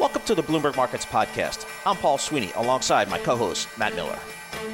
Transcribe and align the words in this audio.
Welcome 0.00 0.22
to 0.22 0.34
the 0.34 0.42
Bloomberg 0.42 0.76
Markets 0.76 1.04
Podcast. 1.04 1.66
I'm 1.84 1.94
Paul 1.94 2.16
Sweeney 2.16 2.52
alongside 2.56 3.10
my 3.10 3.18
co 3.18 3.36
host, 3.36 3.68
Matt 3.76 3.94
Miller. 3.94 4.18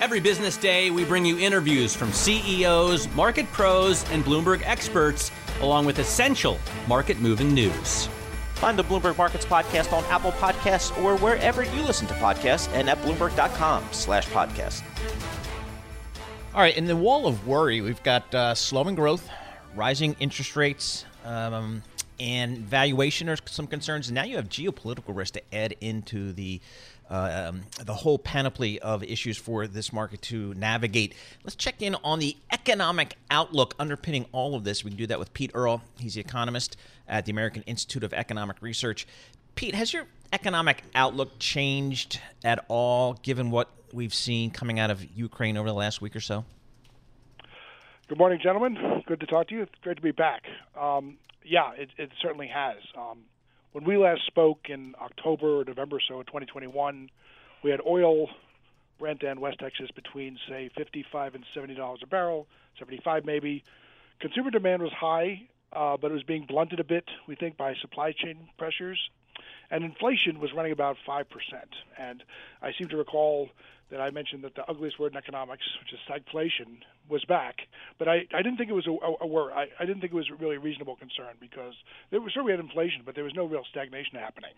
Every 0.00 0.20
business 0.20 0.56
day, 0.56 0.92
we 0.92 1.04
bring 1.04 1.26
you 1.26 1.36
interviews 1.36 1.96
from 1.96 2.12
CEOs, 2.12 3.12
market 3.12 3.50
pros, 3.50 4.08
and 4.12 4.24
Bloomberg 4.24 4.62
experts, 4.64 5.32
along 5.62 5.84
with 5.84 5.98
essential 5.98 6.60
market 6.86 7.18
moving 7.18 7.52
news. 7.52 8.08
Find 8.54 8.78
the 8.78 8.84
Bloomberg 8.84 9.18
Markets 9.18 9.44
Podcast 9.44 9.92
on 9.92 10.04
Apple 10.04 10.30
Podcasts 10.30 10.96
or 11.02 11.16
wherever 11.16 11.64
you 11.64 11.82
listen 11.82 12.06
to 12.06 12.14
podcasts 12.14 12.72
and 12.72 12.88
at 12.88 12.98
Bloomberg.com 12.98 13.84
slash 13.90 14.28
podcast. 14.28 14.84
All 16.54 16.60
right, 16.60 16.76
in 16.76 16.84
the 16.84 16.94
wall 16.94 17.26
of 17.26 17.48
worry, 17.48 17.80
we've 17.80 18.02
got 18.04 18.32
uh, 18.32 18.54
slowing 18.54 18.94
growth, 18.94 19.28
rising 19.74 20.14
interest 20.20 20.54
rates, 20.54 21.04
um, 21.24 21.82
and 22.18 22.58
valuation 22.58 23.28
are 23.28 23.36
some 23.46 23.66
concerns. 23.66 24.10
Now 24.10 24.24
you 24.24 24.36
have 24.36 24.48
geopolitical 24.48 25.14
risk 25.16 25.34
to 25.34 25.54
add 25.54 25.74
into 25.80 26.32
the 26.32 26.60
uh, 27.08 27.50
um, 27.50 27.62
the 27.84 27.94
whole 27.94 28.18
panoply 28.18 28.80
of 28.80 29.04
issues 29.04 29.36
for 29.36 29.68
this 29.68 29.92
market 29.92 30.20
to 30.22 30.52
navigate. 30.54 31.14
Let's 31.44 31.54
check 31.54 31.80
in 31.80 31.94
on 32.02 32.18
the 32.18 32.36
economic 32.52 33.16
outlook 33.30 33.74
underpinning 33.78 34.26
all 34.32 34.56
of 34.56 34.64
this. 34.64 34.82
We 34.82 34.90
can 34.90 34.98
do 34.98 35.06
that 35.06 35.18
with 35.18 35.32
Pete 35.32 35.52
Earle. 35.54 35.82
He's 35.98 36.14
the 36.14 36.20
economist 36.20 36.76
at 37.06 37.24
the 37.24 37.30
American 37.30 37.62
Institute 37.62 38.02
of 38.02 38.12
Economic 38.12 38.60
Research. 38.60 39.06
Pete, 39.54 39.74
has 39.74 39.92
your 39.92 40.06
economic 40.32 40.82
outlook 40.94 41.38
changed 41.38 42.20
at 42.44 42.64
all 42.68 43.14
given 43.22 43.50
what 43.50 43.70
we've 43.92 44.14
seen 44.14 44.50
coming 44.50 44.80
out 44.80 44.90
of 44.90 45.04
Ukraine 45.16 45.56
over 45.56 45.68
the 45.68 45.74
last 45.74 46.02
week 46.02 46.16
or 46.16 46.20
so? 46.20 46.44
Good 48.08 48.18
morning, 48.18 48.38
gentlemen. 48.42 49.02
Good 49.06 49.20
to 49.20 49.26
talk 49.26 49.48
to 49.48 49.54
you. 49.54 49.62
It's 49.62 49.72
great 49.82 49.96
to 49.96 50.02
be 50.02 50.12
back. 50.12 50.42
Um, 50.80 51.18
yeah, 51.46 51.72
it, 51.76 51.90
it, 51.96 52.10
certainly 52.20 52.48
has. 52.48 52.76
Um, 52.96 53.20
when 53.72 53.84
we 53.84 53.96
last 53.96 54.26
spoke 54.26 54.68
in 54.68 54.94
October 55.00 55.60
or 55.60 55.64
November 55.64 55.98
so 56.06 56.20
of 56.20 56.26
2021, 56.26 57.10
we 57.62 57.70
had 57.70 57.80
oil, 57.86 58.28
Brent 58.98 59.22
and 59.22 59.40
West 59.40 59.58
Texas 59.58 59.90
between 59.94 60.38
say 60.48 60.70
55 60.76 61.34
and 61.34 61.44
70 61.54 61.74
dollars 61.74 62.00
a 62.02 62.06
barrel, 62.06 62.46
75 62.78 63.24
maybe. 63.24 63.64
Consumer 64.20 64.50
demand 64.50 64.82
was 64.82 64.92
high, 64.92 65.42
uh, 65.72 65.96
but 65.96 66.10
it 66.10 66.14
was 66.14 66.22
being 66.22 66.46
blunted 66.46 66.80
a 66.80 66.84
bit, 66.84 67.04
we 67.28 67.36
think, 67.36 67.56
by 67.56 67.74
supply 67.80 68.12
chain 68.12 68.48
pressures, 68.58 68.98
and 69.70 69.84
inflation 69.84 70.40
was 70.40 70.52
running 70.52 70.72
about 70.72 70.96
five 71.06 71.28
percent. 71.28 71.70
And 71.98 72.22
I 72.62 72.72
seem 72.78 72.88
to 72.88 72.96
recall 72.96 73.50
that 73.90 74.00
I 74.00 74.10
mentioned 74.10 74.42
that 74.44 74.54
the 74.54 74.64
ugliest 74.68 74.98
word 74.98 75.12
in 75.12 75.18
economics, 75.18 75.62
which 75.80 75.92
is 75.92 76.00
stagflation, 76.08 76.78
was 77.08 77.24
back. 77.24 77.56
But 77.98 78.08
I, 78.08 78.26
I 78.34 78.42
didn't 78.42 78.56
think 78.56 78.68
it 78.68 78.74
was 78.74 78.86
a, 78.86 79.24
a, 79.24 79.26
word. 79.26 79.52
I, 79.54 79.66
I 79.78 79.86
didn't 79.86 80.00
think 80.00 80.12
it 80.12 80.16
was 80.16 80.28
really 80.40 80.56
a 80.56 80.60
reasonable 80.60 80.96
concern 80.96 81.36
because 81.40 81.74
there 82.10 82.20
was 82.20 82.32
we 82.44 82.50
had 82.50 82.60
inflation, 82.60 83.02
but 83.04 83.14
there 83.14 83.24
was 83.24 83.34
no 83.34 83.44
real 83.44 83.62
stagnation 83.70 84.18
happening. 84.18 84.52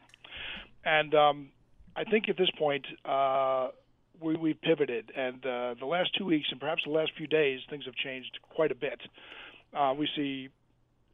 And 0.85 1.15
um, 1.15 1.49
I 1.95 2.05
think 2.05 2.29
at 2.29 2.39
this 2.39 2.51
point 2.59 2.87
uh, 3.05 3.69
we 4.21 4.37
we 4.37 4.55
pivoted, 4.55 5.13
and 5.15 5.45
uh, 5.45 5.75
the 5.79 5.87
last 5.87 6.15
two 6.17 6.25
weeks 6.25 6.49
and 6.51 6.59
perhaps 6.59 6.83
the 6.85 6.93
last 6.93 7.13
few 7.17 7.27
days, 7.27 7.61
things 7.69 7.85
have 7.85 7.95
changed 7.95 8.39
quite 8.49 8.73
a 8.73 8.77
bit. 8.77 9.01
Uh, 9.75 9.95
we 9.97 10.09
see 10.17 10.49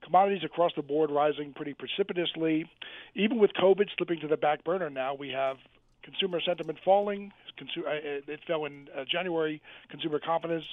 commodities 0.04 0.42
across 0.44 0.72
the 0.76 0.82
board 0.82 1.10
rising 1.10 1.52
pretty 1.54 1.74
precipitously. 1.74 2.68
Even 3.14 3.38
with 3.38 3.52
COVID 3.54 3.88
slipping 3.96 4.20
to 4.20 4.28
the 4.28 4.36
back 4.36 4.64
burner 4.64 4.90
now, 4.90 5.14
we 5.14 5.30
have 5.30 5.56
consumer 6.02 6.40
sentiment 6.40 6.78
falling. 6.84 7.32
Uh, 7.60 7.62
it 7.86 8.40
fell 8.46 8.64
in 8.64 8.88
uh, 8.96 9.04
January. 9.10 9.62
Consumer 9.90 10.20
confidence 10.24 10.64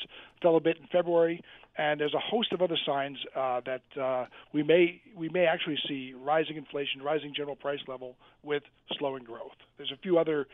fell 0.42 0.56
a 0.56 0.60
bit 0.60 0.78
in 0.78 0.88
February, 0.88 1.42
and 1.78 2.00
there's 2.00 2.14
a 2.14 2.20
host 2.20 2.52
of 2.54 2.62
other 2.62 2.78
signs 2.86 3.18
uh, 3.36 3.62
that 3.66 4.02
uh, 4.02 4.26
we 4.52 4.64
may 4.64 5.02
we 5.16 5.30
may 5.30 5.46
actually 5.46 5.78
see 5.88 6.14
rising 6.20 6.58
inflation, 6.58 7.02
rising 7.02 7.34
general 7.36 7.56
price 7.56 7.80
level 7.88 8.16
with 8.44 8.64
slowing 8.98 9.24
growth. 9.24 9.56
There's 9.78 9.92
a 9.92 9.98
few 9.98 10.18
other 10.18 10.48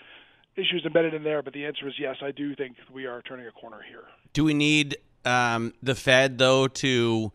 issues 0.55 0.83
embedded 0.85 1.13
in 1.13 1.23
there, 1.23 1.41
but 1.41 1.53
the 1.53 1.65
answer 1.65 1.87
is 1.87 1.93
yes. 1.97 2.17
I 2.21 2.31
do 2.31 2.55
think 2.55 2.75
we 2.93 3.05
are 3.05 3.21
turning 3.21 3.47
a 3.47 3.51
corner 3.51 3.79
here. 3.87 4.03
Do 4.33 4.43
we 4.43 4.53
need 4.53 4.97
um, 5.23 5.73
the 5.81 5.95
Fed 5.95 6.37
though 6.37 6.67
to 6.67 7.31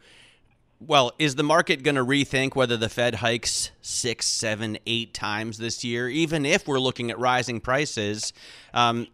well, 0.87 1.13
is 1.19 1.35
the 1.35 1.43
market 1.43 1.83
going 1.83 1.95
to 1.95 2.05
rethink 2.05 2.55
whether 2.55 2.77
the 2.77 2.89
Fed 2.89 3.17
hikes 3.17 3.71
six, 3.81 4.27
seven, 4.27 4.79
eight 4.87 5.15
times 5.15 5.59
this 5.59 5.85
year? 5.85 6.09
Even 6.09 6.45
if 6.45 6.67
we're 6.67 6.81
looking 6.81 7.11
at 7.11 7.19
rising 7.19 7.61
prices, 7.61 8.33
um, 8.75 9.07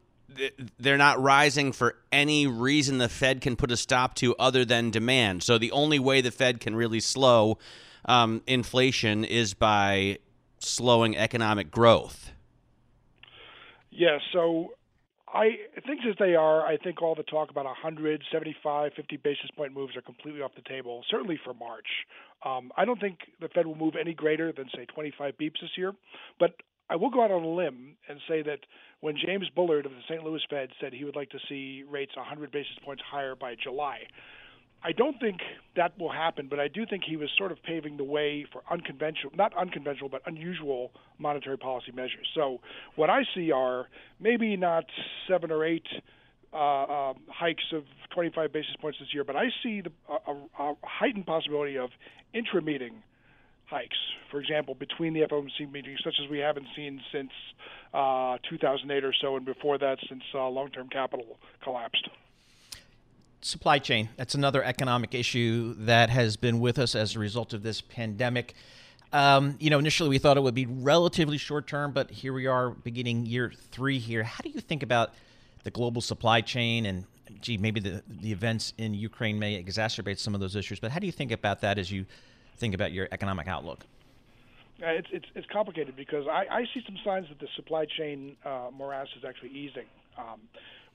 they're 0.78 0.98
not 0.98 1.20
rising 1.20 1.72
for 1.72 1.96
any 2.12 2.46
reason 2.46 2.98
the 2.98 3.08
Fed 3.08 3.40
can 3.40 3.56
put 3.56 3.70
a 3.70 3.76
stop 3.76 4.14
to 4.16 4.34
other 4.36 4.64
than 4.64 4.90
demand. 4.90 5.42
So 5.42 5.58
the 5.58 5.72
only 5.72 5.98
way 5.98 6.20
the 6.20 6.30
Fed 6.30 6.60
can 6.60 6.76
really 6.76 7.00
slow 7.00 7.58
um, 8.04 8.42
inflation 8.46 9.24
is 9.24 9.54
by 9.54 10.18
slowing 10.60 11.16
economic 11.16 11.70
growth. 11.70 12.30
Yeah, 13.90 14.18
so 14.32 14.74
I 15.34 15.56
think 15.86 16.00
as 16.08 16.16
they 16.18 16.34
are, 16.34 16.66
I 16.66 16.76
think 16.78 17.02
all 17.02 17.14
the 17.14 17.22
talk 17.22 17.50
about 17.50 17.64
100, 17.66 18.22
75, 18.32 18.92
50 18.94 19.16
basis 19.18 19.50
point 19.56 19.72
moves 19.74 19.96
are 19.96 20.02
completely 20.02 20.40
off 20.40 20.52
the 20.54 20.68
table, 20.68 21.04
certainly 21.10 21.38
for 21.44 21.54
March. 21.54 21.86
Um, 22.44 22.72
I 22.76 22.84
don't 22.84 23.00
think 23.00 23.18
the 23.40 23.48
Fed 23.48 23.66
will 23.66 23.76
move 23.76 23.94
any 24.00 24.14
greater 24.14 24.52
than, 24.52 24.68
say, 24.74 24.86
25 24.86 25.34
beeps 25.38 25.60
this 25.60 25.70
year. 25.76 25.92
But 26.38 26.54
I 26.90 26.96
will 26.96 27.10
go 27.10 27.22
out 27.22 27.30
on 27.30 27.42
a 27.42 27.48
limb 27.48 27.96
and 28.08 28.18
say 28.28 28.42
that 28.42 28.60
when 29.00 29.16
James 29.16 29.48
Bullard 29.54 29.86
of 29.86 29.92
the 29.92 30.02
St. 30.08 30.24
Louis 30.24 30.40
Fed 30.48 30.70
said 30.80 30.92
he 30.92 31.04
would 31.04 31.16
like 31.16 31.30
to 31.30 31.38
see 31.48 31.84
rates 31.88 32.16
100 32.16 32.50
basis 32.50 32.76
points 32.84 33.02
higher 33.08 33.34
by 33.34 33.54
July, 33.62 34.00
I 34.82 34.92
don't 34.92 35.18
think 35.18 35.38
that 35.76 35.98
will 35.98 36.12
happen, 36.12 36.46
but 36.48 36.60
I 36.60 36.68
do 36.68 36.86
think 36.86 37.02
he 37.04 37.16
was 37.16 37.30
sort 37.36 37.50
of 37.50 37.62
paving 37.62 37.96
the 37.96 38.04
way 38.04 38.46
for 38.52 38.62
unconventional, 38.70 39.32
not 39.34 39.56
unconventional, 39.56 40.08
but 40.08 40.22
unusual 40.26 40.92
monetary 41.18 41.58
policy 41.58 41.90
measures. 41.92 42.26
So 42.34 42.60
what 42.94 43.10
I 43.10 43.22
see 43.34 43.50
are 43.50 43.88
maybe 44.20 44.56
not 44.56 44.84
seven 45.28 45.50
or 45.50 45.64
eight 45.64 45.86
uh, 46.52 46.56
um, 47.10 47.16
hikes 47.28 47.64
of 47.72 47.82
25 48.14 48.52
basis 48.52 48.76
points 48.80 48.98
this 49.00 49.08
year, 49.12 49.24
but 49.24 49.36
I 49.36 49.46
see 49.62 49.80
the, 49.80 49.90
a, 50.08 50.32
a 50.62 50.74
heightened 50.82 51.26
possibility 51.26 51.76
of 51.76 51.90
intra-meeting 52.32 53.02
hikes. 53.66 53.96
For 54.30 54.40
example, 54.40 54.74
between 54.74 55.12
the 55.12 55.20
FOMC 55.20 55.70
meetings, 55.70 56.00
such 56.04 56.14
as 56.22 56.30
we 56.30 56.38
haven't 56.38 56.66
seen 56.76 57.00
since 57.12 57.30
uh, 57.92 58.38
2008 58.48 59.04
or 59.04 59.12
so, 59.20 59.36
and 59.36 59.44
before 59.44 59.76
that, 59.78 59.98
since 60.08 60.22
uh, 60.34 60.48
long-term 60.48 60.88
capital 60.88 61.38
collapsed 61.62 62.08
supply 63.40 63.78
chain. 63.78 64.08
That's 64.16 64.34
another 64.34 64.62
economic 64.62 65.14
issue 65.14 65.74
that 65.78 66.10
has 66.10 66.36
been 66.36 66.60
with 66.60 66.78
us 66.78 66.94
as 66.94 67.16
a 67.16 67.18
result 67.18 67.52
of 67.52 67.62
this 67.62 67.80
pandemic. 67.80 68.54
Um, 69.12 69.56
you 69.58 69.70
know, 69.70 69.78
initially 69.78 70.08
we 70.08 70.18
thought 70.18 70.36
it 70.36 70.42
would 70.42 70.54
be 70.54 70.66
relatively 70.66 71.38
short 71.38 71.66
term, 71.66 71.92
but 71.92 72.10
here 72.10 72.32
we 72.32 72.46
are 72.46 72.70
beginning 72.70 73.26
year 73.26 73.52
three 73.70 73.98
here. 73.98 74.22
How 74.22 74.42
do 74.42 74.50
you 74.50 74.60
think 74.60 74.82
about 74.82 75.14
the 75.64 75.70
global 75.70 76.02
supply 76.02 76.40
chain 76.40 76.86
and 76.86 77.04
gee, 77.40 77.58
maybe 77.58 77.80
the, 77.80 78.02
the 78.08 78.32
events 78.32 78.72
in 78.78 78.94
Ukraine 78.94 79.38
may 79.38 79.62
exacerbate 79.62 80.18
some 80.18 80.34
of 80.34 80.40
those 80.40 80.56
issues, 80.56 80.80
but 80.80 80.90
how 80.90 80.98
do 80.98 81.06
you 81.06 81.12
think 81.12 81.32
about 81.32 81.60
that 81.60 81.78
as 81.78 81.90
you 81.90 82.06
think 82.56 82.74
about 82.74 82.92
your 82.92 83.08
economic 83.12 83.48
outlook? 83.48 83.84
Uh, 84.82 84.86
it's, 84.90 85.08
it's, 85.10 85.26
it's 85.34 85.46
complicated 85.52 85.96
because 85.96 86.26
I, 86.28 86.46
I 86.50 86.64
see 86.72 86.82
some 86.86 86.96
signs 87.04 87.28
that 87.28 87.40
the 87.40 87.48
supply 87.56 87.84
chain 87.84 88.36
uh, 88.44 88.68
morass 88.72 89.08
is 89.16 89.24
actually 89.24 89.50
easing. 89.50 89.86
Um, 90.16 90.40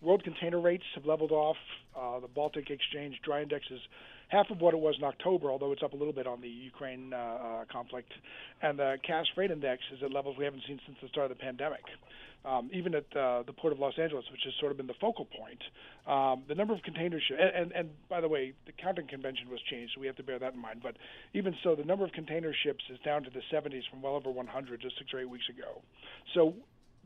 world 0.03 0.23
container 0.23 0.59
rates 0.59 0.83
have 0.95 1.05
leveled 1.05 1.31
off. 1.31 1.57
Uh, 1.97 2.19
the 2.19 2.27
Baltic 2.27 2.69
Exchange 2.69 3.19
Dry 3.23 3.41
Index 3.41 3.65
is 3.71 3.79
half 4.27 4.49
of 4.49 4.59
what 4.61 4.73
it 4.73 4.79
was 4.79 4.95
in 4.97 5.03
October, 5.03 5.51
although 5.51 5.71
it's 5.71 5.83
up 5.83 5.93
a 5.93 5.95
little 5.95 6.13
bit 6.13 6.27
on 6.27 6.41
the 6.41 6.49
Ukraine 6.49 7.13
uh, 7.13 7.17
uh, 7.17 7.65
conflict. 7.71 8.11
And 8.61 8.79
the 8.79 8.97
Cass 9.05 9.25
Freight 9.35 9.51
Index 9.51 9.81
is 9.95 10.01
at 10.03 10.11
levels 10.11 10.37
we 10.37 10.45
haven't 10.45 10.63
seen 10.67 10.79
since 10.85 10.97
the 11.01 11.07
start 11.07 11.31
of 11.31 11.37
the 11.37 11.41
pandemic. 11.41 11.83
Um, 12.45 12.69
even 12.73 12.93
at 12.93 13.05
uh, 13.15 13.43
the 13.43 13.53
port 13.53 13.71
of 13.71 13.79
Los 13.79 13.93
Angeles, 13.97 14.25
which 14.29 14.41
has 14.43 14.53
sort 14.59 14.73
of 14.73 14.77
been 14.77 14.87
the 14.87 14.99
focal 14.99 15.23
point, 15.23 15.63
um, 16.05 16.43
the 16.49 16.55
number 16.55 16.73
of 16.73 16.83
container 16.83 17.17
ships, 17.17 17.39
and, 17.39 17.55
and, 17.55 17.71
and 17.71 17.89
by 18.09 18.19
the 18.19 18.27
way, 18.27 18.51
the 18.65 18.73
counting 18.73 19.07
convention 19.07 19.49
was 19.49 19.61
changed, 19.71 19.93
so 19.95 20.01
we 20.01 20.07
have 20.07 20.17
to 20.17 20.23
bear 20.23 20.39
that 20.39 20.53
in 20.53 20.59
mind. 20.59 20.81
But 20.83 20.97
even 21.33 21.55
so, 21.63 21.73
the 21.73 21.85
number 21.85 22.03
of 22.03 22.11
container 22.11 22.53
ships 22.65 22.83
is 22.91 22.99
down 23.05 23.23
to 23.23 23.29
the 23.29 23.39
70s 23.49 23.83
from 23.89 24.01
well 24.01 24.15
over 24.15 24.29
100 24.29 24.81
just 24.81 24.97
six 24.97 25.13
or 25.13 25.21
eight 25.21 25.29
weeks 25.29 25.47
ago. 25.47 25.81
So 26.33 26.53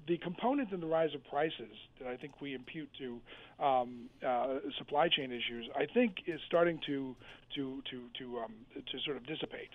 the 0.07 0.17
component 0.17 0.71
in 0.71 0.79
the 0.79 0.87
rise 0.87 1.13
of 1.13 1.23
prices 1.29 1.75
that 1.99 2.07
I 2.07 2.15
think 2.15 2.41
we 2.41 2.53
impute 2.53 2.89
to 2.99 3.63
um, 3.63 4.09
uh, 4.25 4.59
supply 4.77 5.09
chain 5.09 5.31
issues, 5.31 5.69
I 5.75 5.85
think, 5.93 6.15
is 6.27 6.39
starting 6.47 6.79
to 6.87 7.15
to 7.55 7.81
to 7.91 8.03
to 8.19 8.39
um, 8.39 8.53
to 8.75 8.99
sort 9.05 9.17
of 9.17 9.25
dissipate. 9.25 9.69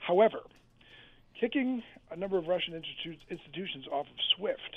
However, 0.00 0.40
kicking 1.40 1.82
a 2.10 2.16
number 2.16 2.38
of 2.38 2.46
Russian 2.46 2.74
institu- 2.74 3.18
institutions 3.30 3.86
off 3.92 4.06
of 4.06 4.16
SWIFT 4.36 4.76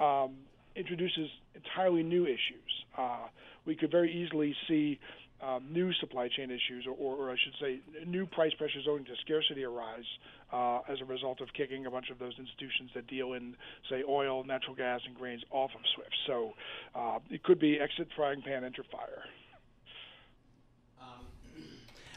um, 0.00 0.36
introduces 0.76 1.28
entirely 1.54 2.02
new 2.02 2.24
issues. 2.24 2.72
Uh, 2.96 3.26
we 3.64 3.74
could 3.76 3.90
very 3.90 4.12
easily 4.12 4.54
see 4.68 4.98
um, 5.42 5.64
new 5.70 5.92
supply 5.94 6.28
chain 6.28 6.50
issues, 6.50 6.86
or, 6.86 6.94
or, 6.94 7.30
I 7.30 7.36
should 7.42 7.54
say, 7.60 7.80
new 8.06 8.26
price 8.26 8.52
pressures 8.54 8.86
owing 8.88 9.04
to 9.04 9.10
scarcity 9.24 9.64
arise 9.64 10.04
uh, 10.52 10.80
as 10.88 11.00
a 11.00 11.04
result 11.04 11.40
of 11.40 11.48
kicking 11.52 11.86
a 11.86 11.90
bunch 11.90 12.10
of 12.10 12.18
those 12.18 12.34
institutions 12.38 12.90
that 12.94 13.06
deal 13.08 13.32
in, 13.32 13.56
say, 13.90 14.02
oil, 14.08 14.44
natural 14.44 14.76
gas, 14.76 15.00
and 15.06 15.16
grains 15.16 15.42
off 15.50 15.70
of 15.74 15.80
SWIFT. 15.94 16.14
So 16.26 16.52
uh, 16.94 17.18
it 17.30 17.42
could 17.42 17.58
be 17.58 17.80
exit 17.80 18.08
frying 18.14 18.42
pan, 18.42 18.64
enter 18.64 18.84
fire. 18.90 19.24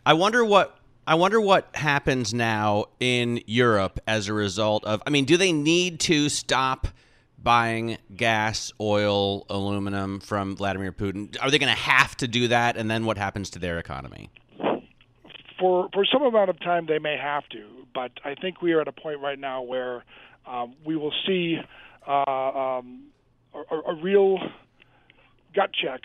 I 0.05 0.13
wonder 0.13 0.45
what 0.45 0.77
I 1.07 1.15
wonder 1.15 1.41
what 1.41 1.67
happens 1.75 2.33
now 2.33 2.85
in 2.99 3.41
Europe 3.47 3.99
as 4.07 4.27
a 4.27 4.33
result 4.33 4.85
of. 4.85 5.01
I 5.07 5.09
mean, 5.09 5.25
do 5.25 5.35
they 5.35 5.51
need 5.51 5.99
to 6.01 6.29
stop? 6.29 6.87
Buying 7.45 7.97
gas, 8.17 8.73
oil, 8.81 9.45
aluminum 9.49 10.19
from 10.19 10.57
Vladimir 10.57 10.91
Putin? 10.91 11.37
Are 11.41 11.51
they 11.51 11.59
going 11.59 11.73
to 11.73 11.79
have 11.79 12.17
to 12.17 12.27
do 12.27 12.49
that? 12.49 12.75
And 12.75 12.91
then 12.91 13.05
what 13.05 13.17
happens 13.17 13.51
to 13.51 13.59
their 13.59 13.77
economy? 13.77 14.31
For 15.57 15.87
for 15.93 16.03
some 16.11 16.23
amount 16.23 16.49
of 16.49 16.59
time, 16.59 16.87
they 16.87 16.99
may 16.99 17.17
have 17.17 17.47
to, 17.49 17.65
but 17.93 18.11
I 18.25 18.35
think 18.35 18.61
we 18.61 18.73
are 18.73 18.81
at 18.81 18.89
a 18.89 18.91
point 18.91 19.21
right 19.21 19.39
now 19.39 19.61
where 19.61 20.03
um, 20.45 20.75
we 20.85 20.97
will 20.97 21.13
see 21.25 21.57
uh, 22.05 22.11
um, 22.11 23.05
a, 23.53 23.91
a 23.91 23.95
real 24.01 24.37
gut 25.55 25.69
check 25.81 26.01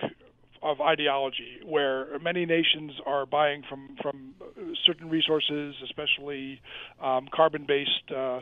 of 0.62 0.80
ideology, 0.80 1.58
where 1.64 2.18
many 2.20 2.44
nations 2.44 2.92
are 3.06 3.26
buying 3.26 3.64
from 3.68 3.96
from 4.02 4.34
certain 4.86 5.08
resources, 5.08 5.74
especially 5.84 6.60
um, 7.02 7.26
carbon-based. 7.34 8.12
Uh, 8.14 8.40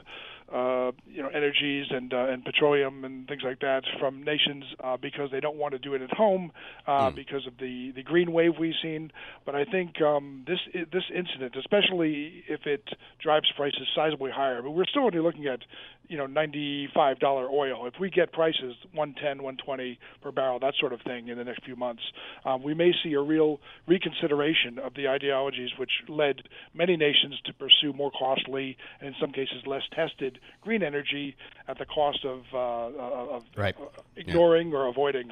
uh, 0.53 0.93
know 1.29 1.37
energies 1.37 1.87
and 1.91 2.13
uh, 2.13 2.27
and 2.29 2.45
petroleum 2.45 3.05
and 3.05 3.27
things 3.27 3.43
like 3.45 3.61
that 3.61 3.83
from 3.99 4.23
nations 4.23 4.65
uh, 4.83 4.97
because 4.97 5.31
they 5.31 5.41
don't 5.41 5.57
want 5.57 5.73
to 5.73 5.79
do 5.79 5.95
it 5.95 6.03
at 6.03 6.11
home 6.11 6.53
uh, 6.87 7.11
mm. 7.11 7.15
because 7.15 7.47
of 7.47 7.55
the 7.59 7.93
the 7.95 8.03
green 8.03 8.33
wave 8.33 8.53
we've 8.59 8.75
seen. 8.83 9.11
But 9.45 9.55
I 9.55 9.65
think 9.65 10.01
um, 10.01 10.45
this 10.47 10.59
this 10.93 11.05
incident, 11.15 11.55
especially 11.57 12.45
if 12.49 12.67
it 12.67 12.89
drives 13.23 13.51
prices 13.57 13.89
sizably 13.97 14.31
higher, 14.33 14.63
but 14.63 14.71
we're 14.71 14.87
still 14.87 15.05
only 15.05 15.21
looking 15.21 15.47
at 15.47 15.61
you 16.09 16.17
know 16.17 16.27
$95 16.27 17.51
oil. 17.51 17.87
If 17.87 17.95
we 18.01 18.11
get 18.11 18.33
prices 18.33 18.75
110, 18.93 19.43
120 19.43 19.99
per 20.23 20.33
barrel, 20.33 20.59
that 20.61 20.75
sort 20.79 20.93
of 20.93 21.01
thing 21.03 21.29
in 21.29 21.39
the 21.39 21.45
next 21.45 21.65
few 21.65 21.77
months, 21.77 22.03
um, 22.45 22.63
we 22.63 22.75
may 22.75 22.93
see 23.03 23.13
a 23.15 23.21
real 23.21 23.61
reconsideration 23.87 24.79
of 24.79 24.95
the 24.95 25.09
ideologies 25.09 25.71
which 25.79 25.91
led 26.09 26.43
many 26.75 26.97
nations 26.97 27.35
to 27.45 27.53
pursue 27.53 27.93
more 27.93 28.11
costly 28.11 28.77
and 29.01 29.09
in 29.09 29.15
some 29.21 29.33
cases 29.33 29.67
less 29.67 29.83
tested 29.95 30.39
green 30.63 30.83
energy 30.83 31.37
at 31.69 31.79
the 31.79 31.87
cost 31.87 32.25
of, 32.25 32.43
uh, 32.53 33.37
of 33.37 33.45
right. 33.57 33.77
ignoring 34.17 34.71
yeah. 34.71 34.77
or 34.77 34.87
avoiding 34.87 35.31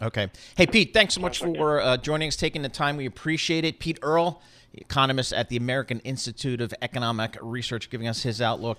Okay. 0.00 0.30
Hey, 0.56 0.66
Pete, 0.66 0.92
thanks 0.92 1.14
so 1.14 1.20
much 1.20 1.38
for 1.38 1.80
uh, 1.80 1.96
joining 1.96 2.26
us, 2.26 2.34
taking 2.34 2.62
the 2.62 2.68
time. 2.68 2.96
We 2.96 3.06
appreciate 3.06 3.64
it. 3.64 3.78
Pete 3.78 3.98
Earle, 4.02 4.42
economist 4.72 5.32
at 5.32 5.48
the 5.48 5.56
American 5.56 6.00
Institute 6.00 6.60
of 6.60 6.74
Economic 6.82 7.36
Research, 7.40 7.90
giving 7.90 8.08
us 8.08 8.22
his 8.22 8.40
outlook. 8.40 8.78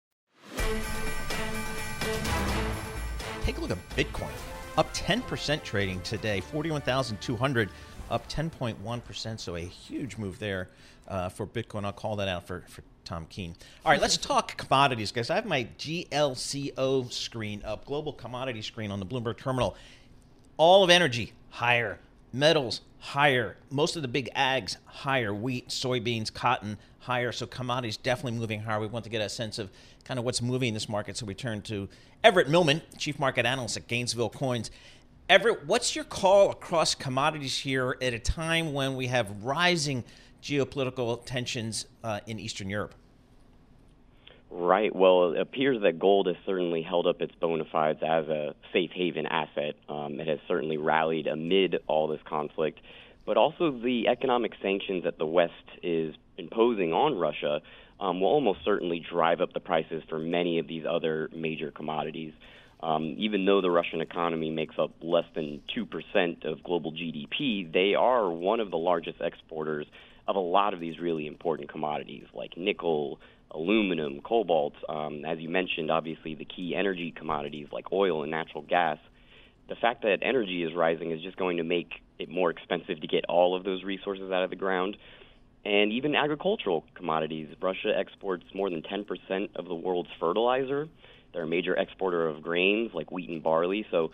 Take 3.51 3.57
a 3.57 3.61
look 3.63 3.71
at 3.71 3.89
Bitcoin, 3.97 4.31
up 4.77 4.93
10% 4.93 5.61
trading 5.61 5.99
today, 6.03 6.39
41,200, 6.39 7.69
up 8.09 8.29
10.1%. 8.29 9.39
So 9.41 9.57
a 9.57 9.59
huge 9.59 10.15
move 10.15 10.39
there 10.39 10.69
uh, 11.09 11.27
for 11.27 11.45
Bitcoin. 11.45 11.83
I'll 11.83 11.91
call 11.91 12.15
that 12.15 12.29
out 12.29 12.47
for, 12.47 12.63
for 12.69 12.81
Tom 13.03 13.25
Keene. 13.25 13.57
All 13.85 13.91
right, 13.91 13.99
let's 13.99 14.15
talk 14.15 14.55
commodities, 14.55 15.11
guys. 15.11 15.29
I 15.29 15.35
have 15.35 15.45
my 15.45 15.67
GLCO 15.77 17.11
screen 17.11 17.61
up, 17.65 17.83
global 17.83 18.13
commodity 18.13 18.61
screen 18.61 18.89
on 18.89 19.01
the 19.01 19.05
Bloomberg 19.05 19.37
terminal. 19.37 19.75
All 20.55 20.85
of 20.85 20.89
energy 20.89 21.33
higher, 21.49 21.99
metals 22.31 22.79
higher, 23.01 23.57
most 23.71 23.95
of 23.95 24.03
the 24.03 24.07
big 24.07 24.29
ags 24.35 24.77
higher, 24.85 25.33
wheat, 25.33 25.69
soybeans, 25.69 26.31
cotton 26.31 26.77
higher. 26.99 27.31
So 27.31 27.47
commodities 27.47 27.97
definitely 27.97 28.39
moving 28.39 28.61
higher. 28.61 28.79
We 28.79 28.87
want 28.87 29.03
to 29.05 29.09
get 29.09 29.21
a 29.21 29.27
sense 29.27 29.57
of 29.57 29.71
kind 30.05 30.19
of 30.19 30.23
what's 30.23 30.41
moving 30.41 30.69
in 30.69 30.73
this 30.75 30.87
market. 30.87 31.17
So 31.17 31.25
we 31.25 31.33
turn 31.33 31.63
to 31.63 31.89
Everett 32.23 32.47
Millman, 32.47 32.81
Chief 32.99 33.17
Market 33.17 33.45
Analyst 33.45 33.75
at 33.75 33.87
Gainesville 33.87 34.29
Coins. 34.29 34.69
Everett, 35.27 35.65
what's 35.65 35.95
your 35.95 36.05
call 36.05 36.51
across 36.51 36.93
commodities 36.93 37.57
here 37.57 37.97
at 38.01 38.13
a 38.13 38.19
time 38.19 38.71
when 38.71 38.95
we 38.95 39.07
have 39.07 39.43
rising 39.43 40.03
geopolitical 40.43 41.25
tensions 41.25 41.87
uh, 42.03 42.19
in 42.27 42.39
Eastern 42.39 42.69
Europe? 42.69 42.93
Right. 44.53 44.93
Well, 44.93 45.31
it 45.31 45.39
appears 45.39 45.81
that 45.83 45.97
gold 45.97 46.27
has 46.27 46.35
certainly 46.45 46.81
held 46.81 47.07
up 47.07 47.21
its 47.21 47.33
bona 47.39 47.63
fides 47.71 47.99
as 48.03 48.27
a 48.27 48.53
safe 48.73 48.91
haven 48.93 49.25
asset. 49.25 49.75
Um, 49.87 50.19
it 50.19 50.27
has 50.27 50.39
certainly 50.45 50.75
rallied 50.75 51.25
amid 51.25 51.77
all 51.87 52.09
this 52.09 52.19
conflict, 52.27 52.79
but 53.25 53.37
also 53.37 53.71
the 53.71 54.09
economic 54.09 54.51
sanctions 54.61 55.05
that 55.05 55.17
the 55.17 55.25
West 55.25 55.53
is 55.81 56.13
imposing 56.37 56.91
on 56.91 57.17
Russia 57.17 57.61
um, 58.01 58.19
will 58.19 58.27
almost 58.27 58.59
certainly 58.65 58.99
drive 59.09 59.39
up 59.39 59.53
the 59.53 59.61
prices 59.61 60.03
for 60.09 60.19
many 60.19 60.59
of 60.59 60.67
these 60.67 60.83
other 60.89 61.29
major 61.33 61.71
commodities. 61.71 62.33
Um, 62.83 63.15
even 63.19 63.45
though 63.45 63.61
the 63.61 63.71
Russian 63.71 64.01
economy 64.01 64.49
makes 64.49 64.75
up 64.77 64.91
less 65.01 65.25
than 65.33 65.61
2% 65.77 66.45
of 66.45 66.63
global 66.63 66.91
GDP, 66.91 67.71
they 67.71 67.93
are 67.93 68.29
one 68.29 68.59
of 68.59 68.69
the 68.69 68.77
largest 68.77 69.21
exporters 69.21 69.85
of 70.27 70.35
a 70.35 70.39
lot 70.39 70.73
of 70.73 70.79
these 70.79 70.99
really 70.99 71.27
important 71.27 71.69
commodities 71.69 72.25
like 72.33 72.57
nickel, 72.57 73.19
aluminum, 73.51 74.21
cobalt. 74.21 74.73
Um, 74.87 75.25
as 75.25 75.39
you 75.39 75.49
mentioned, 75.49 75.91
obviously 75.91 76.35
the 76.35 76.45
key 76.45 76.75
energy 76.75 77.13
commodities 77.15 77.67
like 77.71 77.91
oil 77.91 78.23
and 78.23 78.31
natural 78.31 78.63
gas. 78.63 78.97
The 79.69 79.75
fact 79.75 80.01
that 80.03 80.19
energy 80.21 80.63
is 80.63 80.73
rising 80.73 81.11
is 81.11 81.21
just 81.21 81.37
going 81.37 81.57
to 81.57 81.63
make 81.63 81.91
it 82.19 82.29
more 82.29 82.49
expensive 82.49 83.01
to 83.01 83.07
get 83.07 83.25
all 83.29 83.55
of 83.55 83.63
those 83.63 83.83
resources 83.83 84.31
out 84.31 84.43
of 84.43 84.49
the 84.49 84.55
ground 84.55 84.97
and 85.63 85.91
even 85.91 86.15
agricultural 86.15 86.83
commodities. 86.95 87.47
Russia 87.61 87.93
exports 87.95 88.43
more 88.53 88.69
than 88.69 88.81
10% 88.81 89.49
of 89.55 89.65
the 89.65 89.75
world's 89.75 90.09
fertilizer. 90.19 90.87
They're 91.33 91.43
a 91.43 91.47
major 91.47 91.75
exporter 91.75 92.27
of 92.27 92.41
grains 92.41 92.91
like 92.93 93.11
wheat 93.11 93.29
and 93.29 93.43
barley. 93.43 93.85
So 93.91 94.11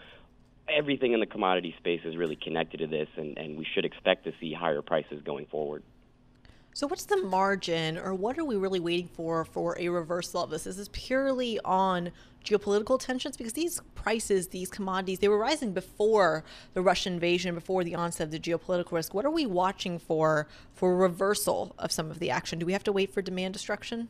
everything 0.70 1.14
in 1.14 1.20
the 1.20 1.26
commodity 1.26 1.74
space 1.78 2.02
is 2.04 2.18
really 2.18 2.36
connected 2.36 2.80
to 2.80 2.88
this, 2.88 3.08
and, 3.16 3.38
and 3.38 3.58
we 3.58 3.66
should 3.74 3.86
expect 3.86 4.26
to 4.26 4.34
see 4.40 4.54
higher 4.54 4.82
prices 4.82 5.22
going 5.24 5.46
forward. 5.46 5.84
So, 6.78 6.86
what's 6.86 7.06
the 7.06 7.18
margin, 7.18 7.98
or 7.98 8.14
what 8.14 8.38
are 8.38 8.46
we 8.46 8.56
really 8.56 8.80
waiting 8.80 9.08
for 9.08 9.44
for 9.44 9.76
a 9.80 9.90
reversal 9.90 10.44
of 10.44 10.52
this? 10.52 10.68
Is 10.68 10.78
this 10.78 10.92
purely 10.94 11.60
on 11.66 12.12
geopolitical 12.46 13.00
tensions? 13.00 13.36
Because 13.36 13.54
these 13.54 13.82
prices, 13.96 14.50
these 14.50 14.70
commodities, 14.70 15.18
they 15.18 15.28
were 15.28 15.40
rising 15.40 15.74
before 15.74 16.44
the 16.76 16.84
Russian 16.84 17.14
invasion, 17.14 17.56
before 17.56 17.84
the 17.84 17.96
onset 17.96 18.26
of 18.26 18.32
the 18.32 18.40
geopolitical 18.40 18.92
risk. 18.92 19.16
What 19.16 19.26
are 19.26 19.32
we 19.32 19.48
watching 19.48 19.98
for 19.98 20.48
for 20.72 20.96
reversal 20.96 21.74
of 21.80 21.92
some 21.92 22.12
of 22.12 22.20
the 22.20 22.30
action? 22.30 22.60
Do 22.60 22.68
we 22.68 22.74
have 22.74 22.84
to 22.84 22.94
wait 22.94 23.12
for 23.12 23.24
demand 23.24 23.56
destruction? 23.56 24.10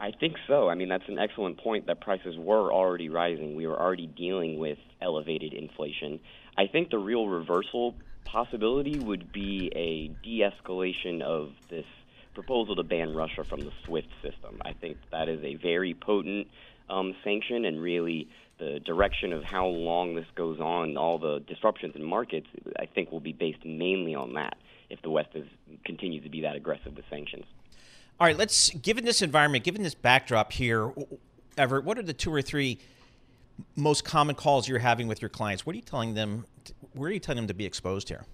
I 0.00 0.12
think 0.12 0.36
so. 0.48 0.70
I 0.70 0.74
mean, 0.74 0.88
that's 0.88 1.06
an 1.08 1.18
excellent 1.18 1.58
point 1.58 1.86
that 1.88 2.00
prices 2.00 2.34
were 2.38 2.72
already 2.72 3.10
rising. 3.10 3.56
We 3.56 3.66
were 3.66 3.78
already 3.78 4.06
dealing 4.06 4.58
with 4.58 4.78
elevated 5.02 5.52
inflation. 5.52 6.18
I 6.56 6.66
think 6.66 6.88
the 6.88 6.96
real 6.96 7.28
reversal 7.28 7.94
possibility 8.24 8.98
would 8.98 9.32
be 9.32 9.70
a 9.74 10.08
de 10.24 10.40
escalation 10.40 11.22
of 11.22 11.52
this 11.68 11.86
proposal 12.34 12.76
to 12.76 12.82
ban 12.82 13.14
Russia 13.14 13.44
from 13.44 13.60
the 13.60 13.72
SWIFT 13.84 14.08
system. 14.22 14.60
I 14.64 14.72
think 14.72 14.98
that 15.10 15.28
is 15.28 15.42
a 15.44 15.56
very 15.56 15.94
potent 15.94 16.48
um, 16.88 17.14
sanction, 17.24 17.64
and 17.64 17.80
really 17.80 18.28
the 18.58 18.80
direction 18.80 19.32
of 19.32 19.42
how 19.42 19.66
long 19.66 20.14
this 20.14 20.26
goes 20.34 20.60
on, 20.60 20.96
all 20.96 21.18
the 21.18 21.40
disruptions 21.40 21.96
in 21.96 22.04
markets, 22.04 22.46
I 22.78 22.86
think 22.86 23.10
will 23.10 23.20
be 23.20 23.32
based 23.32 23.64
mainly 23.64 24.14
on 24.14 24.34
that 24.34 24.56
if 24.90 25.00
the 25.02 25.10
West 25.10 25.30
is, 25.34 25.46
continues 25.84 26.22
to 26.24 26.28
be 26.28 26.42
that 26.42 26.56
aggressive 26.56 26.94
with 26.94 27.04
sanctions. 27.08 27.44
All 28.18 28.26
right, 28.26 28.36
let's, 28.36 28.70
given 28.70 29.04
this 29.04 29.22
environment, 29.22 29.64
given 29.64 29.82
this 29.82 29.94
backdrop 29.94 30.52
here, 30.52 30.92
Everett, 31.56 31.84
what 31.84 31.98
are 31.98 32.02
the 32.02 32.12
two 32.12 32.32
or 32.32 32.42
three 32.42 32.78
most 33.76 34.04
common 34.04 34.34
calls 34.34 34.68
you're 34.68 34.78
having 34.78 35.08
with 35.08 35.22
your 35.22 35.28
clients? 35.28 35.64
What 35.64 35.74
are 35.74 35.76
you 35.76 35.82
telling 35.82 36.14
them? 36.14 36.44
Where 36.92 37.08
are 37.10 37.12
you 37.12 37.20
telling 37.20 37.36
them 37.36 37.48
to 37.48 37.54
be 37.54 37.64
exposed 37.66 38.08
here? 38.08 38.24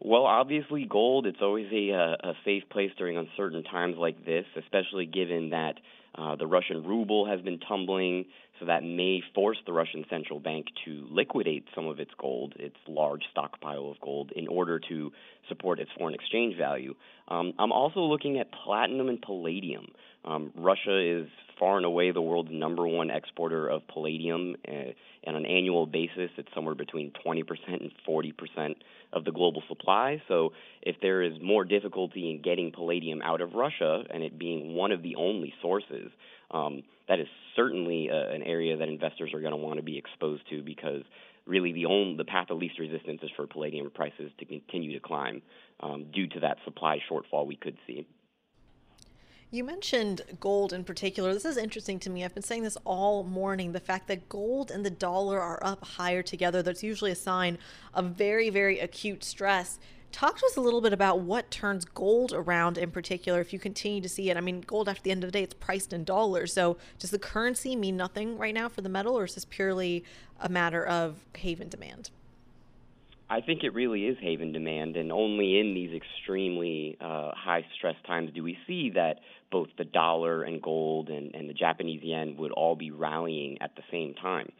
Well, 0.00 0.26
obviously, 0.26 0.86
gold, 0.88 1.26
it's 1.26 1.38
always 1.40 1.66
a, 1.72 1.92
uh, 1.92 2.30
a 2.30 2.32
safe 2.44 2.64
place 2.70 2.90
during 2.98 3.16
uncertain 3.16 3.64
times 3.64 3.96
like 3.98 4.24
this, 4.26 4.44
especially 4.56 5.06
given 5.06 5.50
that 5.50 5.74
uh, 6.16 6.36
the 6.36 6.46
Russian 6.46 6.84
ruble 6.84 7.26
has 7.26 7.40
been 7.40 7.58
tumbling, 7.58 8.26
so 8.60 8.66
that 8.66 8.84
may 8.84 9.22
force 9.34 9.56
the 9.66 9.72
Russian 9.72 10.04
central 10.10 10.38
bank 10.40 10.66
to 10.84 11.06
liquidate 11.10 11.64
some 11.74 11.86
of 11.86 12.00
its 12.00 12.10
gold, 12.18 12.54
its 12.58 12.76
large 12.86 13.22
stockpile 13.30 13.90
of 13.90 14.00
gold, 14.00 14.30
in 14.36 14.46
order 14.46 14.78
to 14.88 15.10
support 15.48 15.80
its 15.80 15.90
foreign 15.96 16.14
exchange 16.14 16.56
value. 16.56 16.94
Um, 17.28 17.54
I'm 17.58 17.72
also 17.72 18.00
looking 18.00 18.38
at 18.38 18.48
platinum 18.52 19.08
and 19.08 19.20
palladium. 19.20 19.86
Um, 20.24 20.52
Russia 20.56 20.98
is 20.98 21.28
far 21.58 21.76
and 21.76 21.86
away 21.86 22.10
the 22.10 22.20
world's 22.20 22.50
number 22.52 22.86
one 22.86 23.10
exporter 23.10 23.68
of 23.68 23.86
palladium. 23.88 24.56
Uh, 24.66 24.92
and 25.24 25.36
on 25.36 25.44
an 25.44 25.46
annual 25.46 25.86
basis, 25.86 26.30
it's 26.36 26.48
somewhere 26.54 26.74
between 26.74 27.12
20% 27.24 27.42
and 27.68 27.92
40% 28.08 28.74
of 29.12 29.24
the 29.24 29.32
global 29.32 29.62
supply. 29.68 30.22
So 30.28 30.52
if 30.82 30.96
there 31.00 31.22
is 31.22 31.34
more 31.42 31.64
difficulty 31.64 32.30
in 32.30 32.42
getting 32.42 32.72
palladium 32.72 33.22
out 33.22 33.40
of 33.40 33.54
Russia, 33.54 34.04
and 34.10 34.22
it 34.22 34.38
being 34.38 34.74
one 34.74 34.92
of 34.92 35.02
the 35.02 35.16
only 35.16 35.54
sources, 35.62 36.10
um, 36.50 36.82
that 37.08 37.20
is 37.20 37.26
certainly 37.56 38.10
uh, 38.10 38.34
an 38.34 38.42
area 38.42 38.76
that 38.76 38.88
investors 38.88 39.32
are 39.34 39.40
going 39.40 39.52
to 39.52 39.56
want 39.56 39.76
to 39.76 39.82
be 39.82 39.98
exposed 39.98 40.42
to 40.50 40.62
because 40.62 41.02
really 41.46 41.72
the 41.72 41.86
only 41.86 42.16
the 42.16 42.24
path 42.24 42.46
of 42.50 42.58
least 42.58 42.78
resistance 42.78 43.20
is 43.22 43.30
for 43.36 43.46
palladium 43.46 43.90
prices 43.90 44.30
to 44.38 44.44
continue 44.44 44.92
to 44.92 45.00
climb 45.00 45.42
um, 45.80 46.06
due 46.12 46.26
to 46.26 46.40
that 46.40 46.56
supply 46.64 46.98
shortfall 47.10 47.46
we 47.46 47.56
could 47.56 47.76
see. 47.86 48.06
You 49.50 49.62
mentioned 49.62 50.22
gold 50.40 50.72
in 50.72 50.82
particular. 50.82 51.32
This 51.32 51.44
is 51.44 51.56
interesting 51.56 52.00
to 52.00 52.10
me. 52.10 52.24
I've 52.24 52.34
been 52.34 52.42
saying 52.42 52.64
this 52.64 52.76
all 52.84 53.22
morning. 53.22 53.70
The 53.70 53.78
fact 53.78 54.08
that 54.08 54.28
gold 54.28 54.70
and 54.70 54.84
the 54.84 54.90
dollar 54.90 55.40
are 55.40 55.60
up 55.62 55.84
higher 55.84 56.22
together, 56.22 56.60
that's 56.60 56.82
usually 56.82 57.12
a 57.12 57.16
sign 57.16 57.58
of 57.92 58.06
very, 58.06 58.50
very 58.50 58.80
acute 58.80 59.22
stress. 59.22 59.78
Talk 60.10 60.38
to 60.38 60.46
us 60.46 60.56
a 60.56 60.60
little 60.60 60.80
bit 60.80 60.92
about 60.92 61.20
what 61.20 61.50
turns 61.50 61.84
gold 61.84 62.32
around 62.32 62.78
in 62.78 62.90
particular 62.90 63.40
if 63.40 63.52
you 63.52 63.58
continue 63.58 64.00
to 64.00 64.08
see 64.08 64.30
it. 64.30 64.36
I 64.36 64.40
mean, 64.40 64.60
gold, 64.60 64.88
after 64.88 65.02
the 65.02 65.10
end 65.12 65.22
of 65.22 65.28
the 65.28 65.38
day, 65.38 65.44
it's 65.44 65.54
priced 65.54 65.92
in 65.92 66.04
dollars. 66.04 66.52
So 66.52 66.76
does 66.98 67.10
the 67.10 67.18
currency 67.18 67.76
mean 67.76 67.96
nothing 67.96 68.38
right 68.38 68.54
now 68.54 68.68
for 68.68 68.80
the 68.80 68.88
metal, 68.88 69.16
or 69.18 69.24
is 69.24 69.34
this 69.34 69.44
purely 69.44 70.04
a 70.40 70.48
matter 70.48 70.84
of 70.84 71.24
haven 71.36 71.68
demand? 71.68 72.10
I 73.34 73.40
think 73.40 73.64
it 73.64 73.74
really 73.74 74.06
is 74.06 74.16
haven 74.20 74.52
demand, 74.52 74.96
and 74.96 75.10
only 75.10 75.58
in 75.58 75.74
these 75.74 75.90
extremely 75.92 76.96
uh, 77.00 77.32
high 77.34 77.66
stress 77.76 77.96
times 78.06 78.30
do 78.32 78.44
we 78.44 78.56
see 78.64 78.90
that 78.94 79.18
both 79.50 79.66
the 79.76 79.84
dollar 79.84 80.44
and 80.44 80.62
gold 80.62 81.08
and, 81.08 81.34
and 81.34 81.50
the 81.50 81.52
Japanese 81.52 82.00
yen 82.04 82.36
would 82.36 82.52
all 82.52 82.76
be 82.76 82.92
rallying 82.92 83.60
at 83.60 83.74
the 83.74 83.82
same 83.90 84.14
time. 84.14 84.52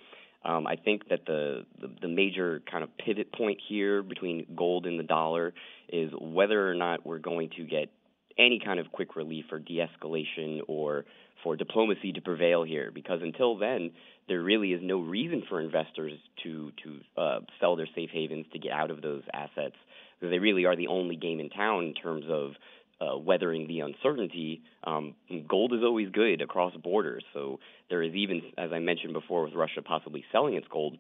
Um, 0.45 0.67
I 0.67 0.75
think 0.75 1.09
that 1.09 1.21
the, 1.25 1.65
the, 1.81 1.89
the 2.03 2.09
major 2.09 2.63
kind 2.69 2.83
of 2.83 2.91
pivot 2.99 3.33
point 3.33 3.61
here 3.69 4.03
between 4.03 4.45
gold 4.57 4.87
and 4.87 4.99
the 4.99 5.05
dollar 5.05 5.55
is 5.89 6.11
whether 6.21 6.69
or 6.69 6.75
not 6.75 7.07
we're 7.07 7.19
going 7.21 7.51
to 7.57 7.63
get 7.63 7.91
any 8.39 8.61
kind 8.65 8.81
of 8.81 8.91
quick 8.93 9.17
relief 9.17 9.47
or 9.53 9.59
de-escalation 9.59 10.61
or 10.67 11.05
for 11.43 11.57
diplomacy 11.57 12.13
to 12.13 12.21
prevail 12.21 12.65
here 12.65 12.91
because 12.93 13.21
until 13.23 13.59
then 13.59 13.91
there 14.29 14.43
really 14.43 14.73
is 14.73 14.81
no 14.83 15.01
reason 15.01 15.43
for 15.49 15.61
investors 15.61 16.13
to 16.43 16.73
to 16.83 17.21
uh, 17.21 17.41
sell 17.61 17.77
their 17.77 17.89
safe 17.95 18.11
havens 18.13 18.47
to 18.53 18.59
get 18.59 18.73
out 18.73 18.91
of 18.91 19.03
those 19.03 19.23
assets 19.33 19.77
because 20.19 20.33
they 20.33 20.39
really 20.39 20.65
are 20.65 20.77
the 20.77 20.89
only 20.89 21.17
game 21.17 21.41
in 21.41 21.51
town 21.51 21.85
in 21.85 21.95
terms 21.95 22.25
of 22.29 22.53
uh, 23.01 23.19
weathering 23.19 23.67
the 23.67 23.81
uncertainty. 23.81 24.63
Um, 24.85 25.15
gold 25.49 25.73
is 25.73 25.81
always 25.83 26.09
good 26.11 26.41
across 26.41 26.75
borders, 26.77 27.25
so 27.33 27.59
there 27.91 28.03
is 28.03 28.15
even, 28.15 28.41
as 28.57 28.71
I 28.73 28.79
mentioned 28.79 29.13
before, 29.13 29.45
with 29.45 29.55
Russia 29.55 29.83
possibly 29.83 30.25
selling 30.33 30.55
its 30.55 30.67
gold, 30.71 30.97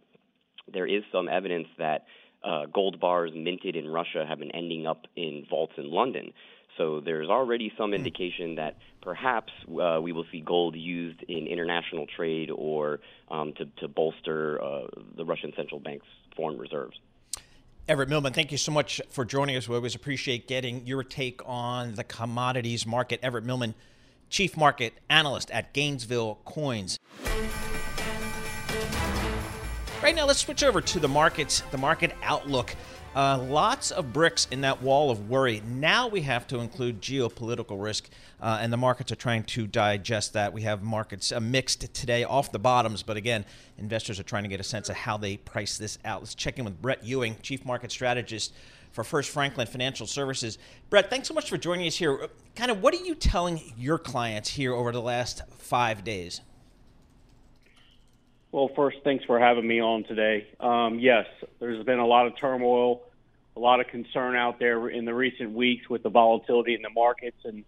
there 0.72 0.86
is 0.86 1.02
some 1.12 1.28
evidence 1.28 1.68
that 1.78 2.06
uh, 2.42 2.66
gold 2.72 3.00
bars 3.00 3.30
minted 3.34 3.76
in 3.76 3.88
Russia 3.88 4.24
have 4.28 4.38
been 4.38 4.50
ending 4.50 4.86
up 4.86 5.06
in 5.16 5.46
vaults 5.48 5.74
in 5.78 5.90
London. 5.90 6.32
So 6.76 7.00
there's 7.00 7.28
already 7.28 7.72
some 7.76 7.90
hmm. 7.90 7.94
indication 7.94 8.56
that 8.56 8.76
perhaps 9.02 9.52
uh, 9.68 10.00
we 10.02 10.12
will 10.12 10.24
see 10.32 10.40
gold 10.40 10.74
used 10.76 11.22
in 11.22 11.46
international 11.46 12.06
trade 12.06 12.50
or 12.50 13.00
um, 13.30 13.52
to, 13.54 13.66
to, 13.80 13.88
bolster 13.88 14.62
uh, 14.62 14.86
the 15.16 15.24
Russian 15.24 15.52
central 15.56 15.78
bank's 15.78 16.06
foreign 16.34 16.58
reserves. 16.58 16.98
Everett 17.86 18.08
Millman, 18.08 18.32
thank 18.32 18.50
you 18.50 18.56
so 18.56 18.72
much 18.72 19.00
for 19.10 19.26
joining 19.26 19.56
us. 19.56 19.68
We 19.68 19.76
always 19.76 19.94
appreciate 19.94 20.48
getting 20.48 20.86
your 20.86 21.04
take 21.04 21.42
on 21.44 21.94
the 21.96 22.04
commodities 22.04 22.86
market. 22.86 23.20
Everett 23.22 23.44
Millman, 23.44 23.74
Chief 24.30 24.56
Market 24.56 24.94
Analyst 25.10 25.50
at 25.50 25.74
Gainesville 25.74 26.38
Coins. 26.46 26.98
Right 30.02 30.14
now, 30.14 30.26
let's 30.26 30.40
switch 30.40 30.62
over 30.62 30.80
to 30.80 30.98
the 30.98 31.08
markets, 31.08 31.62
the 31.70 31.78
market 31.78 32.12
outlook. 32.22 32.74
Uh, 33.14 33.38
lots 33.48 33.92
of 33.92 34.12
bricks 34.12 34.48
in 34.50 34.62
that 34.62 34.82
wall 34.82 35.08
of 35.08 35.30
worry. 35.30 35.62
Now 35.68 36.08
we 36.08 36.22
have 36.22 36.48
to 36.48 36.58
include 36.58 37.00
geopolitical 37.00 37.80
risk, 37.80 38.08
uh, 38.40 38.58
and 38.60 38.72
the 38.72 38.76
markets 38.76 39.12
are 39.12 39.16
trying 39.16 39.44
to 39.44 39.68
digest 39.68 40.32
that. 40.32 40.52
We 40.52 40.62
have 40.62 40.82
markets 40.82 41.30
uh, 41.30 41.38
mixed 41.38 41.94
today 41.94 42.24
off 42.24 42.50
the 42.50 42.58
bottoms, 42.58 43.04
but 43.04 43.16
again, 43.16 43.44
investors 43.78 44.18
are 44.18 44.24
trying 44.24 44.42
to 44.42 44.48
get 44.48 44.58
a 44.58 44.64
sense 44.64 44.88
of 44.88 44.96
how 44.96 45.16
they 45.16 45.36
price 45.36 45.78
this 45.78 45.96
out. 46.04 46.22
Let's 46.22 46.34
check 46.34 46.58
in 46.58 46.64
with 46.64 46.82
Brett 46.82 47.04
Ewing, 47.04 47.36
Chief 47.40 47.64
Market 47.64 47.92
Strategist 47.92 48.52
for 48.90 49.04
First 49.04 49.30
Franklin 49.30 49.68
Financial 49.68 50.08
Services. 50.08 50.58
Brett, 50.90 51.08
thanks 51.08 51.28
so 51.28 51.34
much 51.34 51.48
for 51.48 51.56
joining 51.56 51.86
us 51.86 51.96
here. 51.96 52.28
Kind 52.56 52.72
of 52.72 52.82
what 52.82 52.94
are 52.94 53.04
you 53.04 53.14
telling 53.14 53.60
your 53.76 53.98
clients 53.98 54.48
here 54.50 54.74
over 54.74 54.90
the 54.90 55.00
last 55.00 55.42
five 55.56 56.02
days? 56.02 56.40
Well, 58.54 58.70
first, 58.76 58.98
thanks 59.02 59.24
for 59.24 59.40
having 59.40 59.66
me 59.66 59.80
on 59.80 60.04
today. 60.04 60.46
Um, 60.60 61.00
yes, 61.00 61.26
there's 61.58 61.84
been 61.84 61.98
a 61.98 62.06
lot 62.06 62.28
of 62.28 62.36
turmoil, 62.38 63.02
a 63.56 63.58
lot 63.58 63.80
of 63.80 63.88
concern 63.88 64.36
out 64.36 64.60
there 64.60 64.88
in 64.88 65.04
the 65.04 65.12
recent 65.12 65.50
weeks 65.50 65.90
with 65.90 66.04
the 66.04 66.08
volatility 66.08 66.76
in 66.76 66.82
the 66.82 66.90
markets, 66.90 67.38
and 67.44 67.64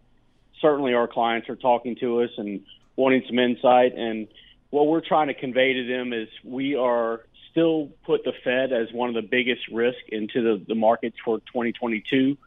certainly 0.61 0.95
our 0.95 1.09
clients 1.09 1.49
are 1.49 1.57
talking 1.57 1.97
to 1.97 2.23
us 2.23 2.31
and 2.39 2.61
wanting 2.95 3.25
some 3.27 3.37
insight. 3.37 3.97
And 3.97 4.29
what 4.71 4.87
we're 4.87 5.01
trying 5.01 5.27
to 5.27 5.35
convey 5.35 5.73
to 5.73 5.89
them 5.89 6.13
is 6.13 6.29
we 6.45 6.77
are 6.77 7.23
still 7.51 7.91
put 8.05 8.23
the 8.23 8.33
Fed 8.45 8.73
as 8.73 8.93
one 8.93 9.09
of 9.09 9.17
the 9.17 9.29
biggest 9.29 9.67
risks 9.73 10.05
into 10.07 10.41
the, 10.41 10.65
the 10.69 10.77
markets 10.77 11.17
for 11.25 11.39
2022. 11.39 12.39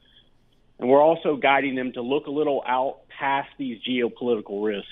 And 0.80 0.88
we're 0.88 1.04
also 1.04 1.36
guiding 1.36 1.76
them 1.76 1.92
to 1.92 2.02
look 2.02 2.28
a 2.28 2.32
little 2.32 2.64
out 2.66 3.00
past 3.10 3.50
these 3.58 3.82
geopolitical 3.84 4.64
risks. 4.64 4.88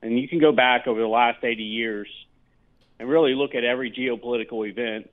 And 0.00 0.18
you 0.18 0.26
can 0.26 0.38
go 0.38 0.52
back 0.52 0.86
over 0.86 0.98
the 0.98 1.06
last 1.06 1.44
80 1.44 1.64
years 1.64 2.08
and 3.02 3.10
really 3.10 3.34
look 3.34 3.56
at 3.56 3.64
every 3.64 3.90
geopolitical 3.90 4.64
event. 4.64 5.10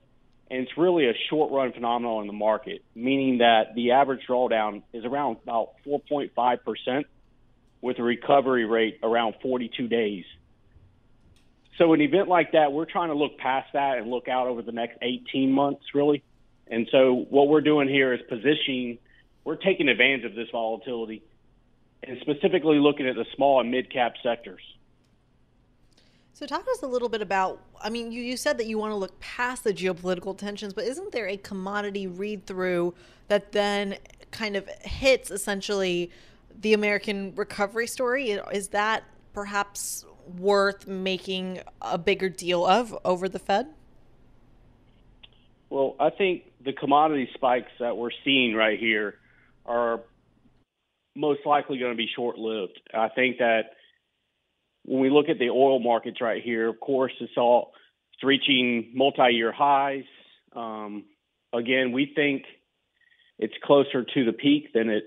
And 0.48 0.62
it's 0.62 0.78
really 0.78 1.08
a 1.08 1.12
short 1.28 1.50
run 1.50 1.72
phenomenon 1.72 2.20
in 2.20 2.26
the 2.28 2.32
market, 2.32 2.84
meaning 2.94 3.38
that 3.38 3.74
the 3.74 3.90
average 3.90 4.20
drawdown 4.28 4.84
is 4.92 5.04
around 5.04 5.38
about 5.42 5.70
4.5% 5.84 7.04
with 7.80 7.98
a 7.98 8.02
recovery 8.04 8.64
rate 8.64 9.00
around 9.02 9.34
42 9.42 9.88
days. 9.88 10.24
So, 11.78 11.92
an 11.92 12.00
event 12.00 12.28
like 12.28 12.52
that, 12.52 12.72
we're 12.72 12.84
trying 12.84 13.08
to 13.08 13.16
look 13.16 13.38
past 13.38 13.72
that 13.72 13.98
and 13.98 14.08
look 14.08 14.28
out 14.28 14.46
over 14.46 14.62
the 14.62 14.70
next 14.70 14.98
18 15.02 15.50
months, 15.50 15.82
really. 15.92 16.22
And 16.68 16.88
so, 16.92 17.26
what 17.28 17.48
we're 17.48 17.60
doing 17.60 17.88
here 17.88 18.12
is 18.12 18.20
positioning, 18.28 18.98
we're 19.42 19.56
taking 19.56 19.88
advantage 19.88 20.26
of 20.26 20.36
this 20.36 20.48
volatility 20.52 21.24
and 22.04 22.18
specifically 22.20 22.78
looking 22.78 23.08
at 23.08 23.16
the 23.16 23.24
small 23.34 23.60
and 23.60 23.72
mid 23.72 23.92
cap 23.92 24.14
sectors. 24.22 24.62
So, 26.32 26.46
talk 26.46 26.64
to 26.64 26.70
us 26.70 26.82
a 26.82 26.86
little 26.86 27.08
bit 27.08 27.22
about. 27.22 27.60
I 27.82 27.90
mean, 27.90 28.12
you, 28.12 28.22
you 28.22 28.36
said 28.36 28.58
that 28.58 28.66
you 28.66 28.78
want 28.78 28.92
to 28.92 28.96
look 28.96 29.18
past 29.20 29.64
the 29.64 29.74
geopolitical 29.74 30.36
tensions, 30.36 30.72
but 30.72 30.84
isn't 30.84 31.12
there 31.12 31.28
a 31.28 31.36
commodity 31.36 32.06
read 32.06 32.46
through 32.46 32.94
that 33.28 33.52
then 33.52 33.96
kind 34.30 34.56
of 34.56 34.68
hits 34.82 35.30
essentially 35.30 36.10
the 36.60 36.72
American 36.72 37.34
recovery 37.34 37.86
story? 37.86 38.30
Is 38.30 38.68
that 38.68 39.04
perhaps 39.32 40.04
worth 40.38 40.86
making 40.86 41.60
a 41.82 41.98
bigger 41.98 42.28
deal 42.28 42.64
of 42.64 42.96
over 43.04 43.28
the 43.28 43.38
Fed? 43.38 43.68
Well, 45.68 45.94
I 46.00 46.10
think 46.10 46.44
the 46.64 46.72
commodity 46.72 47.28
spikes 47.34 47.70
that 47.78 47.96
we're 47.96 48.10
seeing 48.24 48.54
right 48.54 48.78
here 48.78 49.14
are 49.66 50.00
most 51.14 51.40
likely 51.46 51.78
going 51.78 51.92
to 51.92 51.96
be 51.96 52.08
short 52.14 52.38
lived. 52.38 52.80
I 52.92 53.08
think 53.08 53.38
that 53.38 53.72
when 54.90 55.00
we 55.00 55.08
look 55.08 55.28
at 55.28 55.38
the 55.38 55.50
oil 55.50 55.78
markets 55.78 56.20
right 56.20 56.42
here, 56.42 56.68
of 56.68 56.80
course, 56.80 57.12
it's 57.20 57.36
all 57.36 57.70
it's 58.12 58.24
reaching 58.24 58.90
multi-year 58.92 59.52
highs. 59.52 60.02
Um, 60.54 61.04
again, 61.54 61.92
we 61.92 62.12
think 62.12 62.42
it's 63.38 63.54
closer 63.62 64.02
to 64.02 64.24
the 64.24 64.32
peak 64.32 64.72
than 64.74 64.90
it 64.90 65.04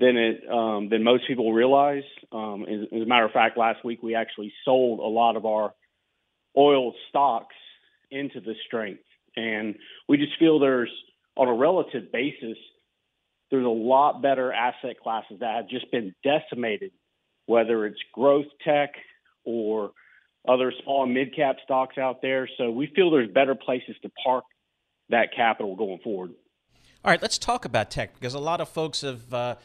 than 0.00 0.16
it 0.16 0.40
um, 0.50 0.88
than 0.88 1.04
most 1.04 1.28
people 1.28 1.52
realize. 1.52 2.02
Um, 2.32 2.66
as, 2.68 2.88
as, 2.92 3.02
a 3.02 3.06
matter 3.06 3.26
of 3.26 3.30
fact, 3.30 3.56
last 3.56 3.84
week 3.84 4.02
we 4.02 4.16
actually 4.16 4.52
sold 4.64 4.98
a 4.98 5.02
lot 5.02 5.36
of 5.36 5.46
our 5.46 5.72
oil 6.58 6.92
stocks 7.10 7.54
into 8.10 8.40
the 8.40 8.54
strength, 8.66 9.04
and 9.36 9.76
we 10.08 10.16
just 10.16 10.36
feel 10.40 10.58
there's 10.58 10.90
on 11.36 11.46
a 11.46 11.54
relative 11.54 12.10
basis 12.10 12.58
there's 13.52 13.66
a 13.66 13.68
lot 13.68 14.22
better 14.22 14.52
asset 14.52 15.00
classes 15.00 15.38
that 15.40 15.56
have 15.56 15.68
just 15.68 15.90
been 15.90 16.14
decimated 16.24 16.92
whether 17.50 17.84
it's 17.84 17.98
growth 18.14 18.46
tech 18.64 18.90
or 19.44 19.90
other 20.48 20.72
small 20.84 21.02
and 21.02 21.12
mid 21.12 21.34
cap 21.34 21.56
stocks 21.64 21.98
out 21.98 22.22
there. 22.22 22.48
So 22.56 22.70
we 22.70 22.86
feel 22.94 23.10
there's 23.10 23.28
better 23.28 23.56
places 23.56 23.96
to 24.02 24.10
park 24.24 24.44
that 25.08 25.34
capital 25.34 25.74
going 25.74 25.98
forward. 25.98 26.30
All 27.04 27.10
right, 27.10 27.20
let's 27.20 27.38
talk 27.38 27.64
about 27.64 27.90
tech 27.90 28.14
because 28.14 28.34
a 28.34 28.38
lot 28.38 28.60
of 28.60 28.68
folks 28.68 29.00
have, 29.00 29.34
uh, 29.34 29.56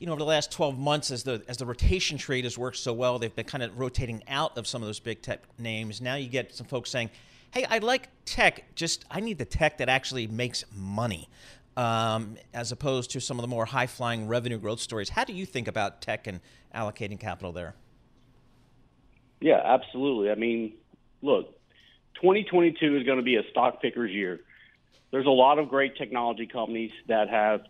you 0.00 0.06
know, 0.06 0.12
over 0.12 0.18
the 0.18 0.24
last 0.24 0.50
12 0.50 0.76
months, 0.76 1.12
as 1.12 1.22
the 1.22 1.44
as 1.46 1.58
the 1.58 1.66
rotation 1.66 2.18
trade 2.18 2.42
has 2.42 2.58
worked 2.58 2.78
so 2.78 2.92
well, 2.92 3.20
they've 3.20 3.34
been 3.34 3.44
kind 3.44 3.62
of 3.62 3.78
rotating 3.78 4.24
out 4.26 4.58
of 4.58 4.66
some 4.66 4.82
of 4.82 4.88
those 4.88 4.98
big 4.98 5.22
tech 5.22 5.44
names. 5.56 6.00
Now 6.00 6.16
you 6.16 6.28
get 6.28 6.52
some 6.52 6.66
folks 6.66 6.90
saying, 6.90 7.10
"Hey, 7.52 7.64
I 7.64 7.78
like 7.78 8.08
tech, 8.24 8.74
just 8.74 9.04
I 9.08 9.20
need 9.20 9.38
the 9.38 9.44
tech 9.44 9.78
that 9.78 9.88
actually 9.88 10.26
makes 10.26 10.64
money." 10.74 11.28
Um, 11.76 12.36
as 12.52 12.72
opposed 12.72 13.12
to 13.12 13.20
some 13.20 13.38
of 13.38 13.42
the 13.42 13.48
more 13.48 13.64
high 13.64 13.86
flying 13.86 14.26
revenue 14.26 14.58
growth 14.58 14.80
stories. 14.80 15.08
How 15.08 15.24
do 15.24 15.32
you 15.32 15.46
think 15.46 15.68
about 15.68 16.02
tech 16.02 16.26
and 16.26 16.40
allocating 16.74 17.18
capital 17.18 17.52
there? 17.52 17.74
Yeah, 19.40 19.60
absolutely. 19.64 20.30
I 20.30 20.34
mean, 20.34 20.74
look, 21.22 21.58
2022 22.16 22.96
is 22.96 23.04
going 23.04 23.18
to 23.18 23.24
be 23.24 23.36
a 23.36 23.42
stock 23.50 23.80
picker's 23.80 24.10
year. 24.10 24.40
There's 25.10 25.26
a 25.26 25.30
lot 25.30 25.58
of 25.58 25.68
great 25.68 25.96
technology 25.96 26.46
companies 26.46 26.92
that 27.08 27.28
have, 27.30 27.62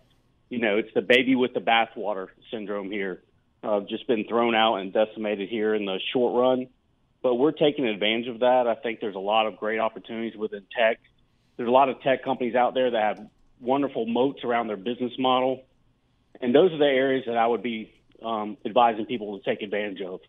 you 0.49 0.59
know, 0.59 0.79
it's 0.79 0.93
the 0.95 1.03
baby 1.03 1.37
with 1.37 1.55
the 1.55 1.61
bathwater 1.61 2.29
syndrome 2.51 2.91
here. 2.91 3.23
Uh, 3.63 3.81
just 3.81 4.07
been 4.07 4.25
thrown 4.25 4.55
out 4.55 4.77
and 4.77 4.93
decimated 4.93 5.49
here 5.49 5.75
in 5.75 5.85
the 5.85 5.99
short 6.13 6.35
run. 6.35 6.67
But 7.23 7.35
we're 7.35 7.53
taking 7.53 7.87
advantage 7.87 8.29
of 8.29 8.41
that. 8.41 8.67
I 8.67 8.75
think 8.75 9.01
there's 9.01 9.15
a 9.15 9.21
lot 9.21 9.47
of 9.47 9.57
great 9.59 9.79
opportunities 9.79 10.37
within 10.37 10.63
tech. 10.77 10.99
There's 11.57 11.69
a 11.69 11.73
lot 11.73 11.91
of 11.91 12.01
tech 12.01 12.25
companies 12.25 12.55
out 12.55 12.73
there 12.73 12.91
that 12.91 13.03
have 13.03 13.27
wonderful 13.61 14.07
moats 14.07 14.45
around 14.45 14.69
their 14.69 14.77
business 14.77 15.13
model. 15.19 15.63
And 16.41 16.55
those 16.55 16.73
are 16.73 16.79
the 16.79 16.85
areas 16.85 17.25
that 17.27 17.37
I 17.37 17.47
would 17.47 17.63
be 17.63 17.93
um, 18.25 18.57
advising 18.65 19.07
people 19.07 19.39
to 19.39 19.45
take 19.45 19.63
advantage 19.63 20.01
of. 20.01 20.21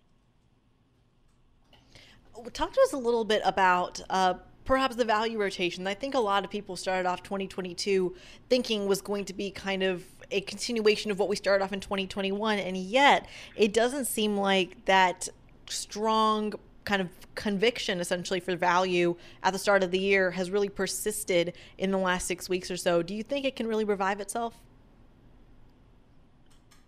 Talk 2.53 2.73
to 2.73 2.81
us 2.81 2.93
a 2.93 2.97
little 2.97 3.23
bit 3.23 3.41
about 3.45 4.01
uh, 4.09 4.35
perhaps 4.65 4.95
the 4.95 5.05
value 5.05 5.37
rotation. 5.37 5.85
I 5.87 5.93
think 5.93 6.15
a 6.15 6.19
lot 6.19 6.43
of 6.43 6.49
people 6.49 6.75
started 6.75 7.07
off 7.07 7.23
2022 7.23 8.15
thinking 8.49 8.87
was 8.87 9.01
going 9.01 9.25
to 9.25 9.33
be 9.33 9.51
kind 9.51 9.83
of 9.83 10.03
a 10.31 10.41
continuation 10.41 11.11
of 11.11 11.19
what 11.19 11.27
we 11.27 11.35
started 11.35 11.63
off 11.63 11.73
in 11.73 11.81
2021, 11.81 12.59
and 12.59 12.77
yet 12.77 13.27
it 13.55 13.73
doesn't 13.73 14.05
seem 14.05 14.37
like 14.37 14.85
that 14.85 15.29
strong 15.67 16.53
kind 16.83 17.01
of 17.01 17.09
conviction 17.35 17.99
essentially 17.99 18.39
for 18.39 18.55
value 18.55 19.15
at 19.43 19.53
the 19.53 19.59
start 19.59 19.83
of 19.83 19.91
the 19.91 19.99
year 19.99 20.31
has 20.31 20.49
really 20.49 20.69
persisted 20.69 21.53
in 21.77 21.91
the 21.91 21.97
last 21.97 22.27
six 22.27 22.49
weeks 22.49 22.71
or 22.71 22.77
so. 22.77 23.01
Do 23.01 23.13
you 23.13 23.23
think 23.23 23.45
it 23.45 23.55
can 23.55 23.67
really 23.67 23.85
revive 23.85 24.19
itself? 24.19 24.59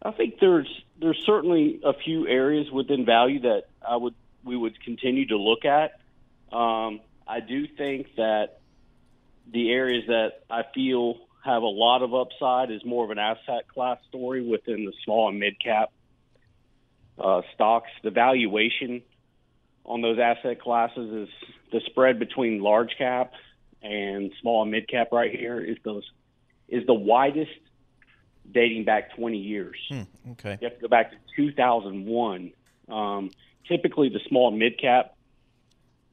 I 0.01 0.11
think 0.11 0.39
there's 0.39 0.67
there's 0.99 1.21
certainly 1.25 1.79
a 1.83 1.93
few 1.93 2.27
areas 2.27 2.69
within 2.71 3.05
value 3.05 3.41
that 3.41 3.63
I 3.87 3.95
would 3.95 4.15
we 4.43 4.57
would 4.57 4.81
continue 4.83 5.27
to 5.27 5.37
look 5.37 5.65
at. 5.65 5.99
Um, 6.51 6.99
I 7.25 7.39
do 7.39 7.67
think 7.67 8.07
that 8.17 8.59
the 9.51 9.71
areas 9.71 10.05
that 10.07 10.43
I 10.49 10.63
feel 10.73 11.19
have 11.43 11.63
a 11.63 11.67
lot 11.67 12.03
of 12.03 12.13
upside 12.13 12.71
is 12.71 12.83
more 12.85 13.03
of 13.03 13.11
an 13.11 13.19
asset 13.19 13.67
class 13.67 13.97
story 14.07 14.41
within 14.41 14.85
the 14.85 14.93
small 15.03 15.29
and 15.29 15.39
mid 15.39 15.59
cap 15.61 15.91
uh, 17.17 17.41
stocks. 17.53 17.89
The 18.03 18.11
valuation 18.11 19.01
on 19.85 20.01
those 20.01 20.17
asset 20.19 20.61
classes 20.61 21.27
is 21.27 21.29
the 21.71 21.81
spread 21.87 22.19
between 22.19 22.61
large 22.61 22.95
cap 22.97 23.33
and 23.81 24.31
small 24.41 24.61
and 24.61 24.71
mid 24.71 24.87
cap 24.87 25.09
right 25.11 25.31
here 25.37 25.59
is 25.59 25.77
those 25.83 26.03
is 26.69 26.85
the 26.87 26.93
widest 26.93 27.51
dating 28.51 28.85
back 28.85 29.15
20 29.15 29.37
years. 29.37 29.75
Hmm, 29.89 30.01
okay. 30.31 30.57
You 30.61 30.67
have 30.69 30.75
to 30.77 30.81
go 30.81 30.87
back 30.87 31.11
to 31.11 31.17
2001. 31.35 32.51
Um, 32.89 33.31
typically, 33.67 34.09
the 34.09 34.19
small 34.27 34.49
and 34.49 34.59
mid 34.59 34.79
cap 34.79 35.15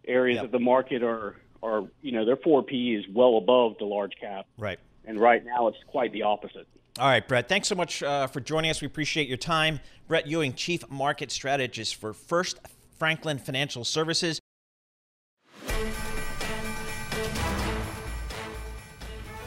areas 0.06 0.36
Yep. 0.36 0.44
of 0.46 0.50
the 0.52 0.58
market 0.58 1.02
are 1.02 1.36
are 1.62 1.84
you 2.02 2.12
know 2.12 2.24
their 2.24 2.36
4P 2.36 2.98
is 2.98 3.04
well 3.12 3.36
above 3.36 3.76
the 3.78 3.84
large 3.84 4.12
cap, 4.20 4.46
Right. 4.56 4.78
and 5.04 5.20
right 5.20 5.44
now 5.44 5.68
it's 5.68 5.76
quite 5.86 6.10
the 6.12 6.22
opposite. 6.22 6.66
All 6.98 7.06
right, 7.06 7.26
Brett, 7.26 7.48
thanks 7.48 7.68
so 7.68 7.74
much 7.74 8.02
uh, 8.02 8.26
for 8.26 8.40
joining 8.40 8.70
us. 8.70 8.80
We 8.80 8.86
appreciate 8.86 9.28
your 9.28 9.36
time. 9.36 9.78
Brett 10.08 10.26
Ewing, 10.26 10.54
Chief 10.54 10.88
Market 10.90 11.30
Strategist 11.30 11.94
for 11.96 12.12
First 12.12 12.58
Franklin 13.00 13.38
Financial 13.38 13.82
Services. 13.82 14.42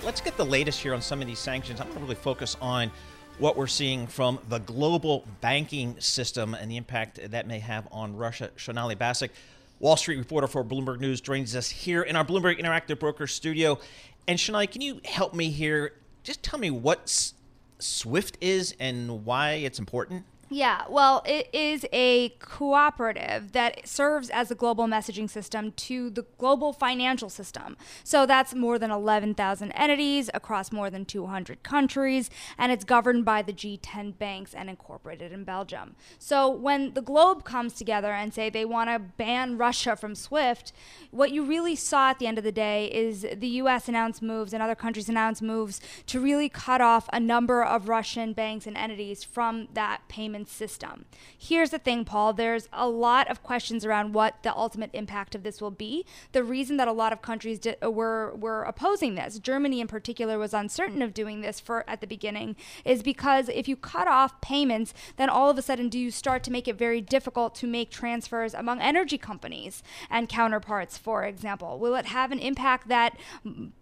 Let's 0.03 0.21
get 0.21 0.35
the 0.37 0.43
latest 0.43 0.81
here 0.81 0.95
on 0.95 1.03
some 1.03 1.21
of 1.21 1.27
these 1.27 1.37
sanctions. 1.37 1.79
I'm 1.79 1.85
going 1.85 1.99
to 1.99 2.03
really 2.03 2.15
focus 2.15 2.57
on 2.59 2.91
what 3.37 3.55
we're 3.55 3.67
seeing 3.67 4.07
from 4.07 4.39
the 4.49 4.57
global 4.57 5.27
banking 5.39 5.99
system 5.99 6.55
and 6.55 6.69
the 6.69 6.77
impact 6.77 7.19
that 7.29 7.45
may 7.45 7.59
have 7.59 7.87
on 7.91 8.15
Russia. 8.15 8.49
Sonali 8.57 8.95
Basak, 8.95 9.29
Wall 9.79 9.97
Street 9.97 10.17
reporter 10.17 10.47
for 10.47 10.63
Bloomberg 10.63 10.99
News, 10.99 11.21
joins 11.21 11.55
us 11.55 11.69
here 11.69 12.01
in 12.01 12.15
our 12.15 12.25
Bloomberg 12.25 12.59
Interactive 12.59 12.97
Broker 12.97 13.27
studio. 13.27 13.77
And 14.27 14.39
Sonali, 14.39 14.65
can 14.65 14.81
you 14.81 14.99
help 15.05 15.35
me 15.35 15.51
here? 15.51 15.93
Just 16.23 16.41
tell 16.41 16.57
me 16.57 16.71
what 16.71 17.31
SWIFT 17.77 18.35
is 18.41 18.75
and 18.79 19.25
why 19.25 19.51
it's 19.51 19.77
important. 19.77 20.25
Yeah, 20.53 20.83
well, 20.87 21.23
it 21.25 21.49
is 21.51 21.83
a 21.91 22.29
cooperative 22.37 23.53
that 23.53 23.87
serves 23.87 24.29
as 24.29 24.51
a 24.51 24.55
global 24.55 24.85
messaging 24.85 25.27
system 25.27 25.71
to 25.71 26.11
the 26.11 26.27
global 26.37 26.73
financial 26.73 27.31
system. 27.31 27.75
So 28.03 28.27
that's 28.27 28.53
more 28.53 28.77
than 28.77 28.91
11,000 28.91 29.71
entities 29.71 30.29
across 30.31 30.71
more 30.71 30.91
than 30.91 31.05
200 31.05 31.63
countries, 31.63 32.29
and 32.55 32.71
it's 32.71 32.83
governed 32.83 33.25
by 33.25 33.41
the 33.41 33.51
G10 33.51 34.19
banks 34.19 34.53
and 34.53 34.69
incorporated 34.69 35.31
in 35.31 35.43
Belgium. 35.43 35.95
So 36.19 36.51
when 36.51 36.93
the 36.93 37.01
globe 37.01 37.45
comes 37.45 37.73
together 37.73 38.11
and 38.11 38.31
say 38.31 38.51
they 38.51 38.63
want 38.63 38.91
to 38.91 38.99
ban 38.99 39.57
Russia 39.57 39.95
from 39.95 40.13
SWIFT, 40.13 40.71
what 41.09 41.31
you 41.31 41.43
really 41.43 41.75
saw 41.75 42.11
at 42.11 42.19
the 42.19 42.27
end 42.27 42.37
of 42.37 42.43
the 42.43 42.51
day 42.51 42.91
is 42.93 43.25
the 43.35 43.47
US 43.63 43.89
announced 43.89 44.21
moves 44.21 44.53
and 44.53 44.61
other 44.61 44.75
countries 44.75 45.09
announced 45.09 45.41
moves 45.41 45.81
to 46.05 46.19
really 46.19 46.47
cut 46.47 46.79
off 46.79 47.09
a 47.11 47.19
number 47.19 47.63
of 47.63 47.89
Russian 47.89 48.33
banks 48.33 48.67
and 48.67 48.77
entities 48.77 49.23
from 49.23 49.67
that 49.73 50.01
payment 50.07 50.42
system. 50.45 51.05
Here's 51.37 51.71
the 51.71 51.79
thing, 51.79 52.05
Paul 52.05 52.33
there's 52.33 52.67
a 52.73 52.87
lot 52.87 53.29
of 53.29 53.43
questions 53.43 53.85
around 53.85 54.13
what 54.13 54.41
the 54.43 54.55
ultimate 54.55 54.89
impact 54.93 55.35
of 55.35 55.43
this 55.43 55.61
will 55.61 55.71
be. 55.71 56.05
The 56.31 56.43
reason 56.43 56.77
that 56.77 56.87
a 56.87 56.91
lot 56.91 57.13
of 57.13 57.21
countries 57.21 57.59
did, 57.59 57.77
were, 57.81 58.33
were 58.35 58.63
opposing 58.63 59.15
this, 59.15 59.39
Germany 59.39 59.81
in 59.81 59.87
particular 59.87 60.37
was 60.37 60.53
uncertain 60.53 61.01
of 61.01 61.13
doing 61.13 61.41
this 61.41 61.59
for 61.59 61.87
at 61.89 62.01
the 62.01 62.07
beginning, 62.07 62.55
is 62.85 63.03
because 63.03 63.49
if 63.49 63.67
you 63.67 63.75
cut 63.75 64.07
off 64.07 64.39
payments, 64.41 64.93
then 65.17 65.29
all 65.29 65.49
of 65.49 65.57
a 65.57 65.61
sudden 65.61 65.89
do 65.89 65.99
you 65.99 66.11
start 66.11 66.43
to 66.43 66.51
make 66.51 66.67
it 66.67 66.77
very 66.77 67.01
difficult 67.01 67.55
to 67.55 67.67
make 67.67 67.89
transfers 67.89 68.53
among 68.53 68.81
energy 68.81 69.17
companies 69.17 69.83
and 70.09 70.29
counterparts, 70.29 70.97
for 70.97 71.23
example? 71.23 71.79
Will 71.79 71.95
it 71.95 72.07
have 72.07 72.31
an 72.31 72.39
impact 72.39 72.87
that 72.87 73.17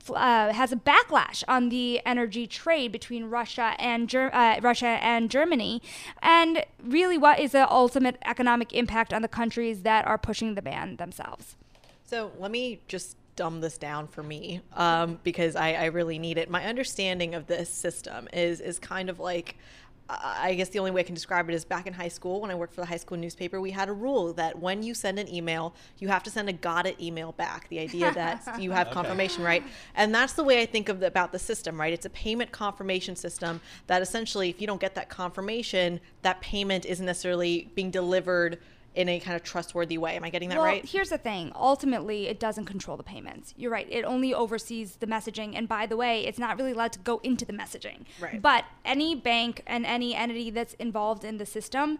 uh, 0.09 0.53
has 0.53 0.71
a 0.71 0.75
backlash 0.75 1.43
on 1.47 1.69
the 1.69 2.01
energy 2.05 2.47
trade 2.47 2.91
between 2.91 3.25
Russia 3.25 3.75
and 3.79 4.09
Ger- 4.09 4.33
uh, 4.33 4.59
Russia 4.61 4.99
and 5.01 5.29
Germany? 5.29 5.81
And 6.21 6.50
really, 6.83 7.17
what 7.17 7.39
is 7.39 7.51
the 7.51 7.69
ultimate 7.69 8.17
economic 8.25 8.73
impact 8.73 9.13
on 9.13 9.21
the 9.21 9.27
countries 9.27 9.83
that 9.83 10.05
are 10.07 10.17
pushing 10.17 10.55
the 10.55 10.61
ban 10.61 10.97
themselves? 10.97 11.55
So 12.03 12.31
let 12.39 12.51
me 12.51 12.81
just 12.87 13.17
dumb 13.35 13.61
this 13.61 13.77
down 13.77 14.07
for 14.07 14.23
me 14.23 14.61
um, 14.75 15.19
because 15.23 15.55
I, 15.55 15.73
I 15.73 15.85
really 15.85 16.19
need 16.19 16.37
it. 16.37 16.49
My 16.49 16.65
understanding 16.65 17.33
of 17.33 17.47
this 17.47 17.69
system 17.69 18.27
is 18.33 18.61
is 18.61 18.79
kind 18.79 19.09
of 19.09 19.19
like. 19.19 19.57
I 20.09 20.55
guess 20.55 20.69
the 20.69 20.79
only 20.79 20.91
way 20.91 21.01
I 21.01 21.03
can 21.03 21.15
describe 21.15 21.49
it 21.49 21.53
is 21.53 21.63
back 21.63 21.87
in 21.87 21.93
high 21.93 22.09
school 22.09 22.41
when 22.41 22.51
I 22.51 22.55
worked 22.55 22.73
for 22.73 22.81
the 22.81 22.87
high 22.87 22.97
school 22.97 23.17
newspaper, 23.17 23.61
we 23.61 23.71
had 23.71 23.87
a 23.87 23.93
rule 23.93 24.33
that 24.33 24.59
when 24.59 24.83
you 24.83 24.93
send 24.93 25.19
an 25.19 25.33
email, 25.33 25.73
you 25.99 26.09
have 26.09 26.21
to 26.23 26.29
send 26.29 26.49
a 26.49 26.53
got 26.53 26.85
it 26.85 26.99
email 26.99 27.31
back. 27.31 27.69
The 27.69 27.79
idea 27.79 28.11
that 28.13 28.55
you 28.59 28.71
have 28.71 28.89
confirmation, 28.91 29.43
right? 29.43 29.63
And 29.95 30.13
that's 30.13 30.33
the 30.33 30.43
way 30.43 30.61
I 30.61 30.65
think 30.65 30.89
of 30.89 30.99
the, 30.99 31.07
about 31.07 31.31
the 31.31 31.39
system, 31.39 31.79
right? 31.79 31.93
It's 31.93 32.05
a 32.05 32.09
payment 32.09 32.51
confirmation 32.51 33.15
system 33.15 33.61
that 33.87 34.01
essentially, 34.01 34.49
if 34.49 34.59
you 34.59 34.67
don't 34.67 34.81
get 34.81 34.95
that 34.95 35.09
confirmation, 35.09 36.01
that 36.23 36.41
payment 36.41 36.85
isn't 36.85 37.05
necessarily 37.05 37.69
being 37.75 37.91
delivered 37.91 38.59
in 38.93 39.07
a 39.07 39.19
kind 39.19 39.35
of 39.35 39.43
trustworthy 39.43 39.97
way. 39.97 40.15
Am 40.15 40.23
I 40.23 40.29
getting 40.29 40.49
that 40.49 40.57
well, 40.57 40.65
right? 40.65 40.85
here's 40.85 41.09
the 41.09 41.17
thing. 41.17 41.51
Ultimately, 41.55 42.27
it 42.27 42.39
doesn't 42.39 42.65
control 42.65 42.97
the 42.97 43.03
payments. 43.03 43.53
You're 43.57 43.71
right. 43.71 43.87
It 43.89 44.03
only 44.03 44.33
oversees 44.33 44.97
the 44.97 45.07
messaging. 45.07 45.53
And 45.55 45.67
by 45.67 45.85
the 45.85 45.95
way, 45.95 46.25
it's 46.25 46.39
not 46.39 46.57
really 46.57 46.71
allowed 46.71 46.93
to 46.93 46.99
go 46.99 47.19
into 47.23 47.45
the 47.45 47.53
messaging. 47.53 48.03
Right. 48.19 48.41
But 48.41 48.65
any 48.83 49.15
bank 49.15 49.63
and 49.65 49.85
any 49.85 50.13
entity 50.13 50.49
that's 50.49 50.73
involved 50.73 51.23
in 51.23 51.37
the 51.37 51.45
system, 51.45 51.99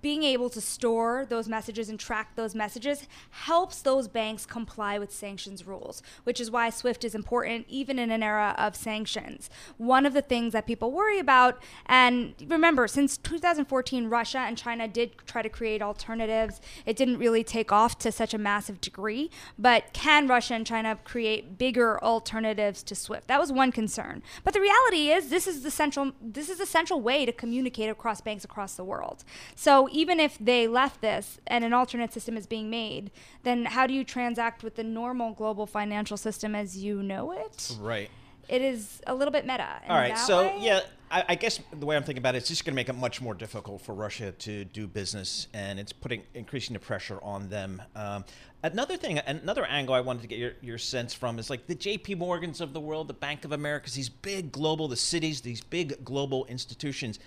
being 0.00 0.22
able 0.22 0.50
to 0.50 0.60
store 0.60 1.26
those 1.28 1.48
messages 1.48 1.88
and 1.88 1.98
track 1.98 2.34
those 2.36 2.54
messages 2.54 3.06
helps 3.30 3.82
those 3.82 4.08
banks 4.08 4.44
comply 4.46 4.98
with 4.98 5.12
sanctions 5.12 5.66
rules, 5.66 6.02
which 6.24 6.40
is 6.40 6.50
why 6.50 6.70
SWIFT 6.70 7.04
is 7.04 7.14
important 7.14 7.66
even 7.68 7.98
in 7.98 8.10
an 8.10 8.22
era 8.22 8.54
of 8.58 8.74
sanctions. 8.74 9.48
One 9.76 10.06
of 10.06 10.12
the 10.12 10.22
things 10.22 10.52
that 10.52 10.66
people 10.66 10.90
worry 10.90 11.18
about, 11.18 11.62
and 11.86 12.34
remember, 12.46 12.88
since 12.88 13.16
2014, 13.16 14.08
Russia 14.08 14.38
and 14.38 14.58
China 14.58 14.88
did 14.88 15.12
try 15.26 15.42
to 15.42 15.48
create 15.48 15.82
alternatives. 15.82 16.60
It 16.84 16.96
didn't 16.96 17.18
really 17.18 17.44
take 17.44 17.72
off 17.72 17.98
to 17.98 18.12
such 18.12 18.34
a 18.34 18.38
massive 18.38 18.80
degree, 18.80 19.30
but 19.58 19.92
can 19.92 20.26
Russia 20.26 20.54
and 20.54 20.66
China 20.66 20.98
create 21.04 21.58
bigger 21.58 22.02
alternatives 22.02 22.82
to 22.84 22.94
SWIFT? 22.94 23.28
That 23.28 23.40
was 23.40 23.52
one 23.52 23.72
concern. 23.72 24.22
But 24.44 24.54
the 24.54 24.60
reality 24.60 25.10
is 25.10 25.28
this 25.28 25.46
is 25.46 25.62
the 25.62 25.70
central 25.70 26.12
this 26.20 26.48
is 26.48 26.58
the 26.58 26.66
central 26.66 27.00
way 27.00 27.26
to 27.26 27.32
communicate 27.32 27.90
across 27.90 28.20
banks 28.20 28.44
across 28.44 28.74
the 28.74 28.84
world. 28.84 29.24
So 29.54 29.75
even 29.90 30.20
if 30.20 30.38
they 30.38 30.66
left 30.66 31.00
this 31.00 31.40
and 31.46 31.64
an 31.64 31.72
alternate 31.72 32.12
system 32.12 32.36
is 32.36 32.46
being 32.46 32.70
made, 32.70 33.10
then 33.42 33.66
how 33.66 33.86
do 33.86 33.94
you 33.94 34.04
transact 34.04 34.62
with 34.62 34.76
the 34.76 34.84
normal 34.84 35.32
global 35.32 35.66
financial 35.66 36.16
system 36.16 36.54
as 36.54 36.76
you 36.76 37.02
know 37.02 37.32
it? 37.32 37.76
Right. 37.80 38.10
it 38.48 38.62
is 38.62 39.02
a 39.06 39.14
little 39.14 39.32
bit 39.32 39.46
meta. 39.46 39.80
All 39.88 39.96
right, 39.96 40.16
so 40.16 40.42
way. 40.42 40.58
yeah, 40.60 40.80
I, 41.10 41.24
I 41.30 41.34
guess 41.34 41.60
the 41.72 41.86
way 41.86 41.96
I'm 41.96 42.02
thinking 42.02 42.22
about 42.22 42.34
it, 42.34 42.38
it's 42.38 42.48
just 42.48 42.64
going 42.64 42.72
to 42.72 42.76
make 42.76 42.88
it 42.88 42.94
much 42.94 43.20
more 43.20 43.34
difficult 43.34 43.80
for 43.82 43.94
Russia 43.94 44.32
to 44.32 44.64
do 44.64 44.86
business, 44.86 45.48
and 45.52 45.78
it's 45.78 45.92
putting 45.92 46.22
increasing 46.34 46.74
the 46.74 46.80
pressure 46.80 47.18
on 47.22 47.48
them. 47.48 47.82
Um, 47.94 48.24
another 48.62 48.96
thing, 48.96 49.18
another 49.18 49.64
angle 49.64 49.94
I 49.94 50.00
wanted 50.00 50.22
to 50.22 50.28
get 50.28 50.38
your, 50.38 50.52
your 50.60 50.78
sense 50.78 51.14
from 51.14 51.38
is 51.38 51.50
like 51.50 51.66
the 51.66 51.74
J.P. 51.74 52.16
Morgans 52.16 52.60
of 52.60 52.72
the 52.72 52.80
world, 52.80 53.08
the 53.08 53.14
Bank 53.14 53.44
of 53.44 53.52
America, 53.52 53.90
these 53.90 54.08
big 54.08 54.52
global, 54.52 54.88
the 54.88 54.96
Citis, 54.96 55.42
these 55.42 55.60
big 55.60 56.04
global 56.04 56.44
institutions. 56.46 57.18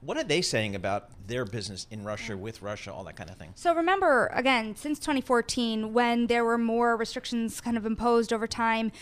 What 0.00 0.16
are 0.16 0.24
they 0.24 0.42
saying 0.42 0.76
about 0.76 1.10
their 1.26 1.44
business 1.44 1.86
in 1.90 2.04
Russia, 2.04 2.36
with 2.36 2.62
Russia, 2.62 2.92
all 2.92 3.02
that 3.04 3.16
kind 3.16 3.30
of 3.30 3.36
thing? 3.36 3.50
So 3.56 3.74
remember, 3.74 4.30
again, 4.32 4.76
since 4.76 4.98
2014, 5.00 5.92
when 5.92 6.28
there 6.28 6.44
were 6.44 6.56
more 6.56 6.96
restrictions 6.96 7.60
kind 7.60 7.76
of 7.76 7.84
imposed 7.84 8.32
over 8.32 8.46
time, 8.46 8.92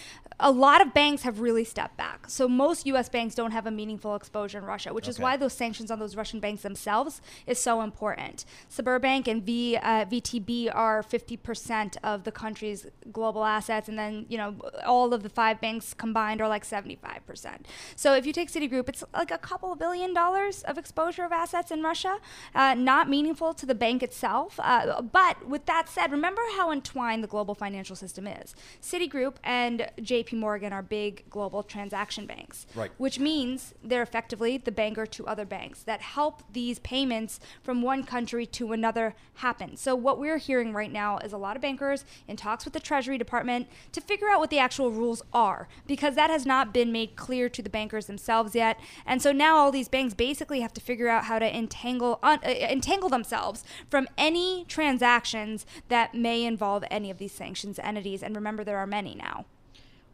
a 0.40 0.50
lot 0.50 0.80
of 0.80 0.92
banks 0.92 1.22
have 1.22 1.40
really 1.40 1.64
stepped 1.64 1.96
back. 1.96 2.28
So 2.28 2.48
most 2.48 2.86
U.S. 2.86 3.08
banks 3.08 3.34
don't 3.34 3.52
have 3.52 3.66
a 3.66 3.70
meaningful 3.70 4.14
exposure 4.14 4.58
in 4.58 4.64
Russia, 4.64 4.92
which 4.92 5.08
is 5.08 5.18
why 5.18 5.36
those 5.36 5.52
sanctions 5.52 5.90
on 5.90 5.98
those 5.98 6.16
Russian 6.16 6.40
banks 6.40 6.62
themselves 6.62 7.20
is 7.46 7.58
so 7.58 7.80
important. 7.80 8.44
Sberbank 8.70 9.28
and 9.28 9.42
v, 9.42 9.76
uh, 9.76 10.04
VTB 10.06 10.74
are 10.74 11.02
50% 11.02 11.96
of 12.02 12.24
the 12.24 12.32
country's 12.32 12.86
global 13.12 13.44
assets, 13.44 13.88
and 13.88 13.98
then 13.98 14.26
you 14.28 14.36
know 14.36 14.56
all 14.84 15.14
of 15.14 15.22
the 15.22 15.28
five 15.28 15.60
banks 15.60 15.94
combined 15.94 16.40
are 16.40 16.48
like 16.48 16.64
75%. 16.64 17.64
So 17.94 18.14
if 18.14 18.26
you 18.26 18.32
take 18.32 18.50
Citigroup, 18.50 18.88
it's 18.88 19.04
like 19.14 19.30
a 19.30 19.38
couple 19.38 19.72
of 19.72 19.78
billion 19.78 20.12
dollars 20.12 20.62
of 20.64 20.76
exposure 20.86 21.24
of 21.24 21.32
assets 21.32 21.72
in 21.72 21.82
Russia, 21.82 22.18
uh, 22.54 22.72
not 22.74 23.08
meaningful 23.08 23.52
to 23.52 23.66
the 23.66 23.74
bank 23.74 24.04
itself. 24.04 24.60
Uh, 24.62 25.02
but 25.02 25.48
with 25.48 25.66
that 25.66 25.88
said, 25.88 26.12
remember 26.12 26.40
how 26.56 26.70
entwined 26.70 27.24
the 27.24 27.26
global 27.26 27.56
financial 27.56 27.96
system 27.96 28.26
is. 28.28 28.54
Citigroup 28.80 29.34
and 29.42 29.90
J.P. 30.00 30.36
Morgan 30.36 30.72
are 30.72 30.82
big 30.82 31.28
global 31.28 31.64
transaction 31.64 32.24
banks, 32.24 32.66
Right. 32.76 32.92
which 32.98 33.18
means 33.18 33.74
they're 33.82 34.02
effectively 34.02 34.58
the 34.58 34.70
banker 34.70 35.06
to 35.06 35.26
other 35.26 35.44
banks 35.44 35.82
that 35.82 36.00
help 36.02 36.44
these 36.52 36.78
payments 36.78 37.40
from 37.64 37.82
one 37.82 38.04
country 38.04 38.46
to 38.46 38.70
another 38.70 39.16
happen. 39.34 39.76
So 39.76 39.96
what 39.96 40.20
we're 40.20 40.38
hearing 40.38 40.72
right 40.72 40.92
now 40.92 41.18
is 41.18 41.32
a 41.32 41.36
lot 41.38 41.56
of 41.56 41.62
bankers 41.62 42.04
in 42.28 42.36
talks 42.36 42.64
with 42.64 42.74
the 42.74 42.80
Treasury 42.80 43.18
Department 43.18 43.66
to 43.90 44.00
figure 44.00 44.28
out 44.28 44.38
what 44.38 44.50
the 44.50 44.60
actual 44.60 44.92
rules 44.92 45.20
are 45.32 45.66
because 45.88 46.14
that 46.14 46.30
has 46.30 46.46
not 46.46 46.72
been 46.72 46.92
made 46.92 47.16
clear 47.16 47.48
to 47.48 47.60
the 47.60 47.70
bankers 47.70 48.06
themselves 48.06 48.54
yet. 48.54 48.78
And 49.04 49.20
so 49.20 49.32
now 49.32 49.56
all 49.56 49.72
these 49.72 49.88
banks 49.88 50.14
basically 50.14 50.60
have 50.60 50.72
to 50.76 50.80
figure 50.80 51.08
out 51.08 51.24
how 51.24 51.38
to 51.40 51.56
entangle 51.56 52.20
un, 52.22 52.38
uh, 52.44 52.48
entangle 52.48 53.08
themselves 53.08 53.64
from 53.90 54.06
any 54.16 54.64
transactions 54.68 55.66
that 55.88 56.14
may 56.14 56.44
involve 56.44 56.84
any 56.90 57.10
of 57.10 57.18
these 57.18 57.32
sanctions 57.32 57.80
entities. 57.80 58.22
And 58.22 58.36
remember, 58.36 58.62
there 58.62 58.78
are 58.78 58.86
many 58.86 59.14
now. 59.14 59.46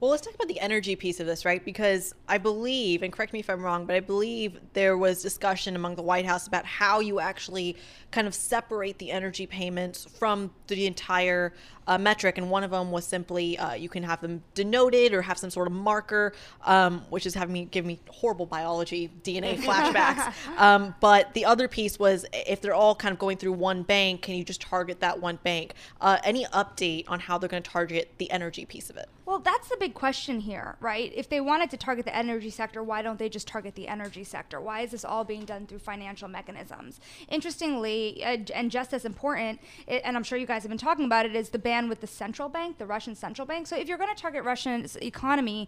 Well, 0.03 0.11
let's 0.11 0.23
talk 0.23 0.35
about 0.35 0.49
the 0.49 0.59
energy 0.59 0.97
piece 0.97 1.21
of 1.21 1.29
this, 1.29 1.45
right? 1.45 1.65
Because 1.65 2.13
I 2.29 2.37
believe, 2.37 3.05
and 3.05 3.13
correct 3.13 3.33
me 3.33 3.39
if 3.39 3.49
I'm 3.49 3.63
wrong, 3.63 3.87
but 3.87 3.95
I 3.95 4.01
believe 4.01 4.59
there 4.73 4.99
was 4.99 5.23
discussion 5.23 5.77
among 5.77 5.95
the 5.95 6.03
White 6.03 6.27
House 6.27 6.49
about 6.49 6.67
how 6.67 6.99
you 6.99 7.21
actually 7.21 7.77
kind 8.11 8.27
of 8.27 8.35
separate 8.35 8.99
the 8.99 9.13
energy 9.13 9.47
payments 9.47 10.05
from 10.19 10.51
the 10.67 10.89
entire 10.89 11.55
uh, 11.87 11.99
metric. 11.99 12.39
And 12.39 12.51
one 12.51 12.65
of 12.65 12.71
them 12.71 12.91
was 12.91 13.05
simply 13.05 13.59
uh, 13.59 13.75
you 13.75 13.89
can 13.89 14.03
have 14.03 14.21
them 14.21 14.43
denoted 14.55 15.13
or 15.13 15.23
have 15.23 15.39
some 15.39 15.51
sort 15.51 15.67
of 15.67 15.73
marker, 15.73 16.33
um, 16.65 17.03
which 17.11 17.27
is 17.27 17.35
having 17.35 17.53
me 17.53 17.65
give 17.71 17.85
me 17.85 18.01
horrible 18.09 18.47
biology 18.47 19.11
DNA 19.23 19.57
flashbacks. 19.63 20.33
um, 20.59 20.95
but 21.01 21.33
the 21.35 21.45
other 21.45 21.69
piece 21.69 21.99
was 21.99 22.27
if 22.33 22.61
they're 22.61 22.75
all 22.75 22.95
kind 22.95 23.13
of 23.13 23.19
going 23.19 23.37
through 23.37 23.53
one 23.53 23.83
bank, 23.83 24.23
can 24.23 24.35
you 24.35 24.45
just 24.45 24.61
target 24.61 25.01
that 25.01 25.21
one 25.21 25.39
bank? 25.43 25.75
Uh, 26.01 26.19
any 26.25 26.45
update 26.47 27.05
on 27.09 27.21
how 27.21 27.39
they're 27.39 27.49
going 27.49 27.63
to 27.63 27.71
target 27.71 28.13
the 28.19 28.31
energy 28.31 28.65
piece 28.65 28.91
of 28.91 28.97
it? 28.97 29.09
Well, 29.25 29.39
that's 29.39 29.69
the 29.69 29.77
big 29.79 29.95
question 29.95 30.41
here, 30.41 30.77
right? 30.81 31.13
If 31.15 31.29
they 31.29 31.41
wanted 31.41 31.71
to 31.71 31.77
target 31.77 32.05
the 32.05 32.15
energy 32.15 32.51
sector, 32.51 32.83
why 32.83 33.03
don't 33.03 33.19
they 33.19 33.29
just 33.29 33.47
target 33.47 33.77
the 33.77 33.87
energy 33.87 34.25
sector? 34.25 34.61
Why 34.61 34.81
is 34.81 34.91
this 34.91 35.05
all 35.05 35.23
being 35.23 35.45
done 35.45 35.67
through 35.67 35.79
financial 35.79 36.29
mechanisms? 36.29 37.01
Interestingly, 37.29 38.23
uh, 38.25 38.39
and 38.53 38.71
just 38.71 38.93
as 38.93 39.05
important, 39.05 39.61
it, 39.87 40.03
and 40.05 40.17
I'm 40.17 40.25
sure 40.25 40.37
you 40.39 40.47
guys 40.47 40.63
have 40.65 40.71
been 40.71 40.77
talking 40.77 41.05
about 41.05 41.25
it, 41.25 41.37
is 41.37 41.51
the 41.51 41.59
ban 41.73 41.89
with 41.89 42.01
the 42.03 42.07
central 42.07 42.49
bank, 42.49 42.77
the 42.77 42.87
Russian 42.97 43.15
central 43.15 43.47
bank. 43.47 43.67
So 43.67 43.77
if 43.77 43.89
you're 43.89 44.03
going 44.03 44.15
to 44.15 44.23
target 44.27 44.45
Russia's 44.45 44.97
economy, 44.97 45.61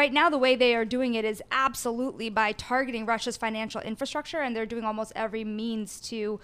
right 0.00 0.12
now 0.12 0.28
the 0.28 0.42
way 0.44 0.56
they 0.56 0.74
are 0.74 0.84
doing 0.84 1.14
it 1.14 1.24
is 1.24 1.40
absolutely 1.52 2.28
by 2.28 2.50
targeting 2.52 3.06
Russia's 3.06 3.36
financial 3.36 3.80
infrastructure, 3.80 4.40
and 4.40 4.50
they're 4.54 4.72
doing 4.74 4.84
almost 4.84 5.12
every 5.14 5.44
means 5.44 6.00
to 6.10 6.40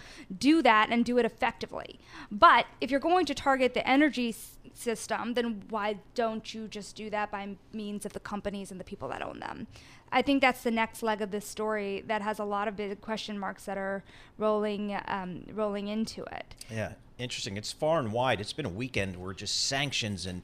do 0.49 0.63
that 0.63 0.87
and 0.93 1.05
do 1.05 1.19
it 1.19 1.25
effectively. 1.25 1.99
But 2.31 2.67
if 2.81 2.91
you're 2.91 3.01
going 3.01 3.27
to 3.27 3.35
target 3.35 3.75
the 3.75 3.85
energy 3.97 4.29
s- 4.29 4.59
system, 4.73 5.35
then 5.35 5.65
why 5.71 5.89
don't 6.15 6.47
you 6.55 6.69
just 6.69 6.95
do 6.95 7.11
that 7.11 7.33
by 7.33 7.57
means 7.73 8.07
of 8.07 8.13
the 8.13 8.21
companies 8.21 8.71
and 8.71 8.79
the 8.79 8.85
people 8.93 9.09
that 9.09 9.23
own 9.23 9.41
them? 9.41 9.67
I 10.13 10.23
think 10.23 10.41
that's 10.41 10.63
the 10.63 10.71
next 10.71 11.03
leg 11.03 11.21
of 11.21 11.31
this 11.33 11.47
story 11.57 12.05
that 12.07 12.23
has 12.23 12.39
a 12.39 12.45
lot 12.45 12.69
of 12.69 12.77
big 12.77 13.01
question 13.01 13.37
marks 13.37 13.65
that 13.65 13.77
are 13.77 14.05
rolling 14.39 14.97
um, 15.09 15.31
rolling 15.53 15.89
into 15.89 16.23
it. 16.39 16.55
Yeah, 16.71 16.93
interesting. 17.19 17.57
It's 17.57 17.73
far 17.73 18.01
and 18.01 18.13
wide. 18.13 18.41
It's 18.41 18.53
been 18.53 18.67
a 18.67 18.71
weekend 18.71 19.17
where 19.17 19.33
just 19.33 19.67
sanctions 19.67 20.27
and 20.27 20.43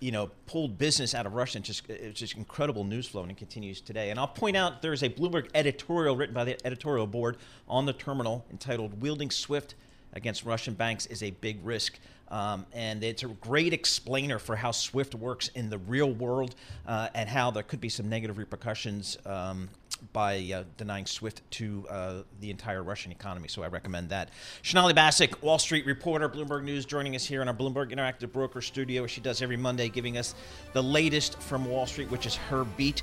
you 0.00 0.12
know 0.12 0.30
pulled 0.46 0.78
business 0.78 1.14
out 1.14 1.26
of 1.26 1.34
Russia. 1.34 1.60
Just 1.60 1.88
it's 1.88 2.18
just 2.18 2.36
incredible 2.36 2.84
news 2.84 3.06
flow, 3.06 3.22
and 3.22 3.30
it 3.30 3.36
continues 3.36 3.80
today. 3.80 4.10
And 4.10 4.18
I'll 4.18 4.26
point 4.26 4.56
out 4.56 4.82
there's 4.82 5.02
a 5.02 5.08
Bloomberg 5.08 5.48
editorial 5.54 6.16
written 6.16 6.34
by 6.34 6.44
the 6.44 6.66
editorial 6.66 7.06
board 7.06 7.36
on 7.68 7.86
the 7.86 7.92
terminal 7.92 8.44
entitled 8.50 9.00
"Wielding 9.00 9.30
Swift 9.30 9.74
Against 10.12 10.44
Russian 10.44 10.74
Banks 10.74 11.06
is 11.06 11.22
a 11.22 11.30
Big 11.30 11.58
Risk." 11.64 11.98
Um, 12.28 12.66
and 12.72 13.04
it's 13.04 13.22
a 13.22 13.28
great 13.28 13.72
explainer 13.72 14.40
for 14.40 14.56
how 14.56 14.72
SWIFT 14.72 15.14
works 15.14 15.48
in 15.54 15.70
the 15.70 15.78
real 15.78 16.12
world 16.12 16.56
uh, 16.86 17.08
and 17.14 17.28
how 17.28 17.52
there 17.52 17.62
could 17.62 17.80
be 17.80 17.88
some 17.88 18.08
negative 18.08 18.36
repercussions 18.36 19.16
um, 19.26 19.68
by 20.12 20.38
uh, 20.54 20.64
denying 20.76 21.06
SWIFT 21.06 21.42
to 21.52 21.86
uh, 21.88 22.14
the 22.40 22.50
entire 22.50 22.82
Russian 22.82 23.12
economy. 23.12 23.48
So 23.48 23.62
I 23.62 23.68
recommend 23.68 24.10
that. 24.10 24.30
Sonali 24.62 24.94
Basak, 24.94 25.42
Wall 25.42 25.58
Street 25.58 25.86
reporter, 25.86 26.28
Bloomberg 26.28 26.64
News, 26.64 26.84
joining 26.84 27.14
us 27.16 27.24
here 27.24 27.42
in 27.42 27.48
our 27.48 27.54
Bloomberg 27.54 27.92
Interactive 27.92 28.32
Broker 28.32 28.60
studio, 28.60 29.04
as 29.04 29.10
she 29.10 29.20
does 29.20 29.42
every 29.42 29.56
Monday, 29.56 29.88
giving 29.88 30.18
us 30.18 30.34
the 30.72 30.82
latest 30.82 31.40
from 31.40 31.64
Wall 31.64 31.86
Street, 31.86 32.10
which 32.10 32.26
is 32.26 32.36
her 32.36 32.64
beat. 32.64 33.02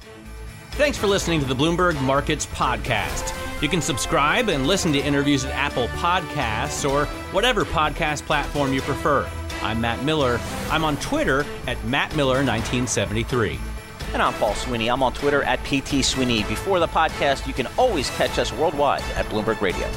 Thanks 0.71 0.97
for 0.97 1.05
listening 1.05 1.39
to 1.39 1.45
the 1.45 1.53
Bloomberg 1.53 2.01
Markets 2.01 2.47
Podcast. 2.47 3.31
You 3.61 3.69
can 3.69 3.81
subscribe 3.81 4.49
and 4.49 4.65
listen 4.65 4.91
to 4.93 4.99
interviews 4.99 5.45
at 5.45 5.51
Apple 5.51 5.87
Podcasts 5.89 6.89
or 6.89 7.05
whatever 7.31 7.63
podcast 7.63 8.23
platform 8.23 8.73
you 8.73 8.81
prefer. 8.81 9.29
I'm 9.61 9.79
Matt 9.79 10.03
Miller. 10.03 10.41
I'm 10.71 10.83
on 10.83 10.97
Twitter 10.97 11.45
at 11.67 11.77
MattMiller1973. 11.83 13.72
And 14.13 14.21
I'm 14.21 14.33
Paul 14.33 14.53
Sweeney. 14.53 14.89
I'm 14.89 15.01
on 15.01 15.13
Twitter 15.13 15.41
at 15.43 15.63
PT 15.63 16.05
Sweeney. 16.05 16.43
Before 16.43 16.79
the 16.79 16.87
podcast, 16.87 17.47
you 17.47 17.53
can 17.53 17.67
always 17.77 18.09
catch 18.11 18.37
us 18.37 18.53
worldwide 18.53 19.01
at 19.15 19.25
Bloomberg 19.25 19.59
Radio. 19.59 19.87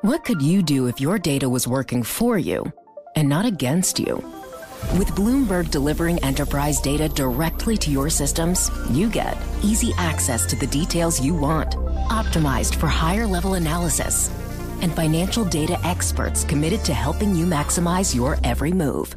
What 0.00 0.24
could 0.24 0.40
you 0.40 0.62
do 0.62 0.86
if 0.86 1.00
your 1.00 1.18
data 1.18 1.48
was 1.48 1.66
working 1.68 2.02
for 2.02 2.38
you 2.38 2.72
and 3.16 3.28
not 3.28 3.44
against 3.44 3.98
you? 3.98 4.16
With 4.96 5.08
Bloomberg 5.10 5.70
delivering 5.70 6.22
enterprise 6.22 6.80
data 6.80 7.08
directly 7.08 7.76
to 7.78 7.90
your 7.90 8.08
systems, 8.08 8.70
you 8.90 9.10
get 9.10 9.36
easy 9.62 9.92
access 9.98 10.46
to 10.46 10.56
the 10.56 10.68
details 10.68 11.20
you 11.20 11.34
want, 11.34 11.72
optimized 12.08 12.76
for 12.76 12.86
higher 12.86 13.26
level 13.26 13.54
analysis, 13.54 14.30
and 14.80 14.94
financial 14.94 15.44
data 15.44 15.78
experts 15.84 16.44
committed 16.44 16.84
to 16.84 16.94
helping 16.94 17.34
you 17.34 17.44
maximize 17.44 18.14
your 18.14 18.38
every 18.44 18.72
move. 18.72 19.16